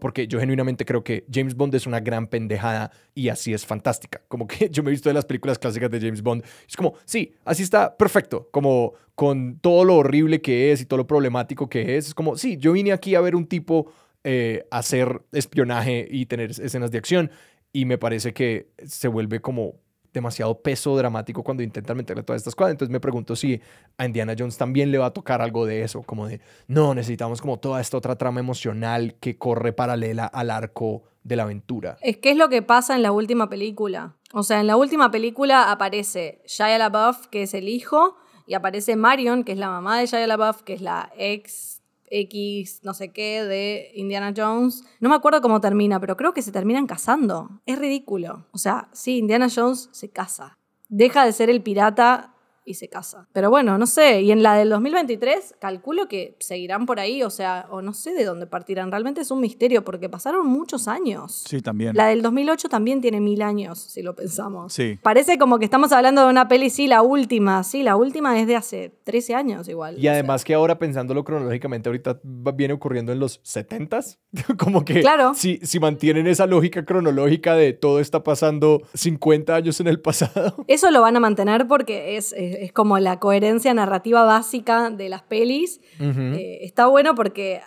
[0.00, 4.22] porque yo genuinamente creo que James Bond es una gran pendejada y así es fantástica.
[4.28, 6.94] Como que yo me he visto de las películas clásicas de James Bond, es como,
[7.04, 11.68] sí, así está perfecto, como con todo lo horrible que es y todo lo problemático
[11.68, 12.08] que es.
[12.08, 13.90] Es como, sí, yo vine aquí a ver un tipo
[14.22, 17.30] eh, hacer espionaje y tener escenas de acción
[17.72, 19.80] y me parece que se vuelve como
[20.16, 22.72] demasiado peso dramático cuando intentan meterle todas estas cosas.
[22.72, 23.60] Entonces me pregunto si
[23.98, 27.40] a Indiana Jones también le va a tocar algo de eso, como de, no, necesitamos
[27.40, 31.98] como toda esta otra trama emocional que corre paralela al arco de la aventura.
[32.00, 34.16] Es que es lo que pasa en la última película.
[34.32, 38.96] O sea, en la última película aparece Shia LaBeouf, que es el hijo, y aparece
[38.96, 41.75] Marion, que es la mamá de Shia LaBeouf, que es la ex
[42.10, 44.84] X no sé qué de Indiana Jones.
[45.00, 47.60] No me acuerdo cómo termina, pero creo que se terminan casando.
[47.66, 48.46] Es ridículo.
[48.52, 50.58] O sea, sí, Indiana Jones se casa.
[50.88, 52.35] Deja de ser el pirata
[52.66, 53.28] y se casa.
[53.32, 54.20] Pero bueno, no sé.
[54.22, 58.12] Y en la del 2023, calculo que seguirán por ahí, o sea, o no sé
[58.12, 58.90] de dónde partirán.
[58.90, 61.44] Realmente es un misterio porque pasaron muchos años.
[61.48, 61.96] Sí, también.
[61.96, 64.72] La del 2008 también tiene mil años, si lo pensamos.
[64.72, 64.98] Sí.
[65.02, 68.46] Parece como que estamos hablando de una peli, sí, la última, sí, la última es
[68.46, 69.96] de hace 13 años igual.
[69.98, 74.18] Y además que ahora pensándolo cronológicamente, ahorita viene ocurriendo en los 70s.
[74.58, 75.34] Como que Claro.
[75.34, 80.64] si, si mantienen esa lógica cronológica de todo está pasando 50 años en el pasado.
[80.66, 85.08] Eso lo van a mantener porque es, es- es como la coherencia narrativa básica de
[85.08, 85.80] las pelis.
[86.00, 87.60] Eh, está bueno porque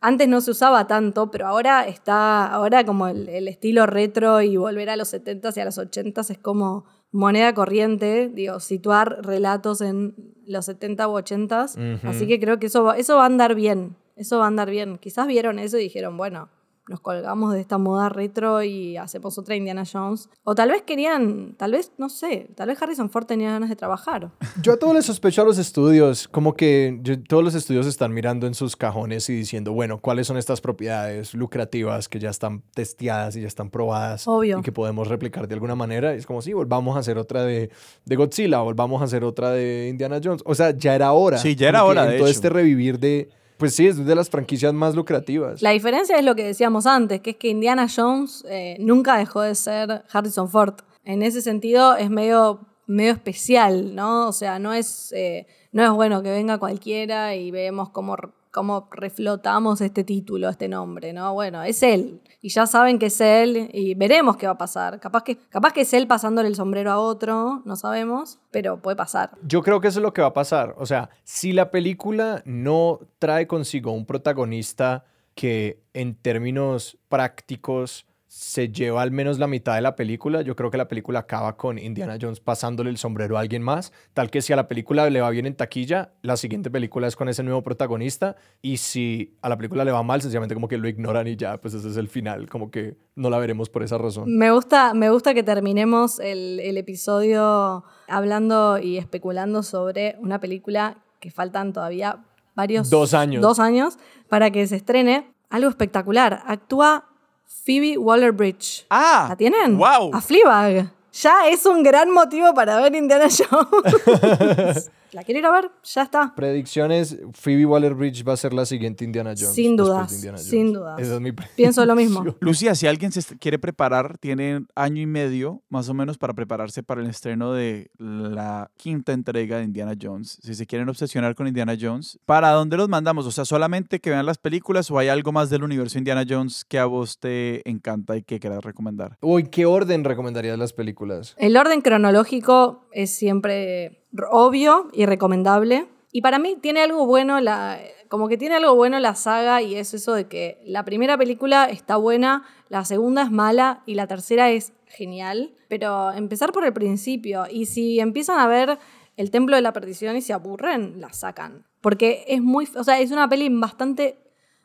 [0.00, 4.56] antes no se usaba tanto, pero ahora está, ahora como el, el estilo retro y
[4.56, 9.80] volver a los 70s y a los 80s es como moneda corriente, digo, situar relatos
[9.80, 10.14] en
[10.46, 12.00] los 70 u 80s.
[12.04, 14.70] Así que creo que eso va, eso va a andar bien, eso va a andar
[14.70, 14.98] bien.
[14.98, 16.50] Quizás vieron eso y dijeron, bueno,
[16.88, 20.28] nos colgamos de esta moda retro y hacemos otra Indiana Jones.
[20.44, 23.76] O tal vez querían, tal vez, no sé, tal vez Harrison Ford tenía ganas de
[23.76, 24.30] trabajar.
[24.62, 28.12] Yo a todos les sospecho a los estudios, como que yo- todos los estudios están
[28.14, 32.62] mirando en sus cajones y diciendo, bueno, ¿cuáles son estas propiedades lucrativas que ya están
[32.74, 34.28] testeadas y ya están probadas?
[34.28, 34.58] Obvio.
[34.60, 36.14] Y que podemos replicar de alguna manera.
[36.14, 37.70] Y es como, sí, volvamos a hacer otra de,
[38.04, 40.42] de Godzilla, volvamos a hacer otra de Indiana Jones.
[40.46, 41.38] O sea, ya era hora.
[41.38, 42.36] Sí, ya era hora, de todo hecho.
[42.36, 45.62] este revivir de, pues sí, es de las franquicias más lucrativas.
[45.62, 49.40] La diferencia es lo que decíamos antes, que es que Indiana Jones eh, nunca dejó
[49.40, 50.74] de ser Harrison Ford.
[51.04, 54.28] En ese sentido es medio, medio especial, ¿no?
[54.28, 58.16] O sea, no es, eh, no es bueno que venga cualquiera y vemos cómo,
[58.56, 61.34] cómo reflotamos este título, este nombre, ¿no?
[61.34, 62.22] Bueno, es él.
[62.40, 64.98] Y ya saben que es él y veremos qué va a pasar.
[64.98, 68.96] Capaz que, capaz que es él pasándole el sombrero a otro, no sabemos, pero puede
[68.96, 69.32] pasar.
[69.42, 70.74] Yo creo que eso es lo que va a pasar.
[70.78, 75.04] O sea, si la película no trae consigo un protagonista
[75.34, 78.06] que en términos prácticos
[78.38, 81.56] se lleva al menos la mitad de la película, yo creo que la película acaba
[81.56, 85.08] con Indiana Jones pasándole el sombrero a alguien más, tal que si a la película
[85.08, 89.38] le va bien en taquilla, la siguiente película es con ese nuevo protagonista y si
[89.40, 91.88] a la película le va mal, sencillamente como que lo ignoran y ya, pues ese
[91.88, 94.24] es el final, como que no la veremos por esa razón.
[94.36, 100.98] Me gusta, me gusta que terminemos el, el episodio hablando y especulando sobre una película
[101.20, 102.22] que faltan todavía
[102.54, 102.90] varios...
[102.90, 103.40] Dos años.
[103.40, 105.32] Dos años para que se estrene.
[105.48, 106.42] Algo espectacular.
[106.44, 107.15] Actúa
[107.46, 108.86] Phoebe Waller-Bridge.
[108.90, 109.26] ¡Ah!
[109.30, 109.76] ¿La tienen?
[109.78, 110.10] ¡Wow!
[110.12, 110.92] A Fleabag.
[111.12, 114.90] Ya es un gran motivo para ver Indiana Jones.
[115.12, 115.70] ¿La quiero ir a ver?
[115.84, 116.34] Ya está.
[116.34, 119.54] Predicciones, Phoebe Waller-Bridge va a ser la siguiente Indiana Jones.
[119.54, 120.50] Sin dudas, de Indiana Jones.
[120.50, 121.00] sin dudas.
[121.00, 122.24] Esa es mi Pienso lo mismo.
[122.40, 126.82] Lucía, si alguien se quiere preparar, tiene año y medio más o menos para prepararse
[126.82, 130.38] para el estreno de la quinta entrega de Indiana Jones.
[130.42, 133.26] Si se quieren obsesionar con Indiana Jones, ¿para dónde los mandamos?
[133.26, 136.64] O sea, solamente que vean las películas o hay algo más del universo Indiana Jones
[136.64, 139.16] que a vos te encanta y que quieras recomendar.
[139.20, 141.34] Uy, ¿qué orden recomendarías las películas?
[141.38, 145.88] El orden cronológico es siempre obvio y recomendable.
[146.12, 149.74] Y para mí tiene algo bueno la, como que tiene algo bueno la saga y
[149.74, 154.06] es eso de que la primera película está buena, la segunda es mala y la
[154.06, 155.54] tercera es genial.
[155.68, 158.78] Pero empezar por el principio y si empiezan a ver
[159.16, 161.64] el Templo de la Perdición y se aburren, la sacan.
[161.80, 164.18] Porque es muy, o sea, es una peli bastante,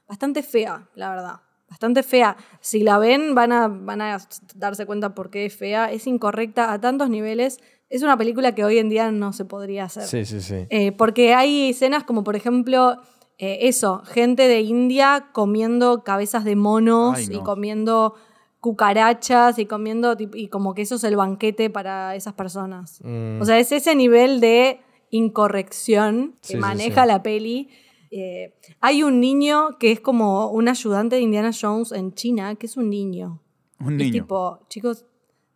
[0.08, 1.36] bastante fea, la verdad.
[1.70, 2.36] Bastante fea.
[2.60, 4.18] Si la ven, van a, van a
[4.56, 5.90] darse cuenta por qué es fea.
[5.90, 7.62] Es incorrecta a tantos niveles.
[7.92, 10.04] Es una película que hoy en día no se podría hacer.
[10.04, 10.66] Sí, sí, sí.
[10.70, 12.98] Eh, porque hay escenas como, por ejemplo,
[13.38, 17.38] eh, eso, gente de India comiendo cabezas de monos Ay, no.
[17.38, 18.16] y comiendo
[18.62, 23.02] cucarachas y comiendo, y como que eso es el banquete para esas personas.
[23.04, 23.42] Mm.
[23.42, 24.80] O sea, es ese nivel de
[25.10, 27.08] incorrección que Sí, maneja sí.
[27.08, 27.70] la peli.
[28.12, 32.68] Eh, hay un niño que es como un ayudante de Indiana Jones en China, que
[32.68, 33.42] es un niño.
[33.80, 34.12] Un niño.
[34.12, 35.06] tipo, chicos,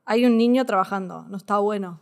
[0.05, 2.01] hay un niño trabajando, no está bueno.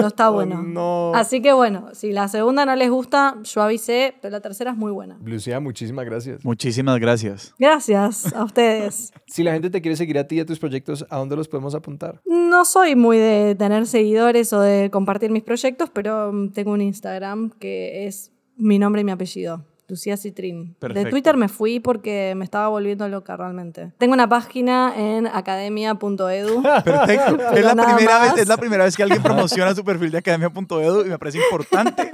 [0.00, 0.60] No está bueno.
[0.60, 1.12] Oh, no.
[1.14, 4.76] Así que bueno, si la segunda no les gusta, yo avisé, pero la tercera es
[4.76, 5.18] muy buena.
[5.24, 6.44] Lucía, muchísimas gracias.
[6.44, 7.54] Muchísimas gracias.
[7.58, 9.12] Gracias a ustedes.
[9.28, 11.48] Si la gente te quiere seguir a ti y a tus proyectos, ¿a dónde los
[11.48, 12.22] podemos apuntar?
[12.24, 17.50] No soy muy de tener seguidores o de compartir mis proyectos, pero tengo un Instagram
[17.50, 19.64] que es mi nombre y mi apellido.
[19.88, 20.76] Lucía Citrin.
[20.80, 21.06] De.
[21.06, 23.90] Twitter me fui porque me estaba volviendo loca realmente.
[23.96, 26.62] Tengo una página en academia.edu.
[26.84, 27.50] Perfecto.
[27.52, 31.06] Es la, primera vez, es la primera vez que alguien promociona su perfil de academia.edu
[31.06, 32.12] y me parece importante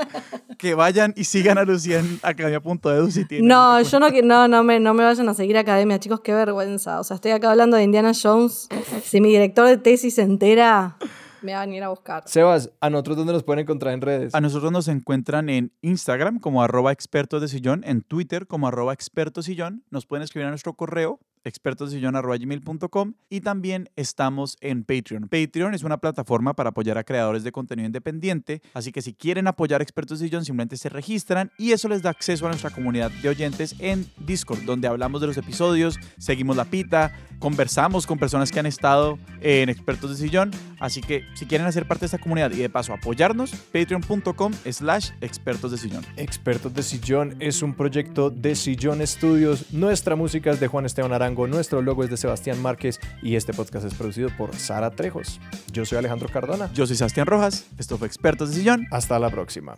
[0.57, 3.49] que vayan y sigan a Lucía en academia.edu si tienen.
[3.49, 6.33] No, yo no, no, no, me, no me vayan a seguir a academia, chicos, qué
[6.33, 7.01] vergüenza.
[7.01, 8.69] O sea, estoy acá hablando de Indiana Jones.
[9.03, 10.97] Si mi director de tesis se entera,
[11.45, 12.25] me van a ir a buscar.
[12.27, 14.35] Sebas, ¿a nosotros dónde nos pueden encontrar en redes?
[14.35, 18.93] A nosotros nos encuentran en Instagram como arroba expertos de sillón, en Twitter como arroba
[18.93, 19.85] expertos sillón.
[19.91, 25.29] Nos pueden escribir a nuestro correo expertosdesillón.com y también estamos en Patreon.
[25.29, 29.47] Patreon es una plataforma para apoyar a creadores de contenido independiente, así que si quieren
[29.47, 32.71] apoyar a Expertos de Sillón simplemente se registran y eso les da acceso a nuestra
[32.71, 38.19] comunidad de oyentes en Discord, donde hablamos de los episodios, seguimos la pita, conversamos con
[38.19, 42.07] personas que han estado en Expertos de Sillón, así que si quieren hacer parte de
[42.07, 46.05] esta comunidad y de paso apoyarnos, patreon.com slash expertos de sillón.
[46.17, 49.73] Expertos de Sillón es un proyecto de Sillón Studios.
[49.73, 53.53] Nuestra música es de Juan Esteban Arango, nuestro logo es de Sebastián Márquez y este
[53.53, 55.41] podcast es producido por Sara Trejos.
[55.73, 56.71] Yo soy Alejandro Cardona.
[56.73, 58.87] Yo soy Sebastián Rojas, esto fue Expertos de Sillón.
[58.91, 59.77] Hasta la próxima.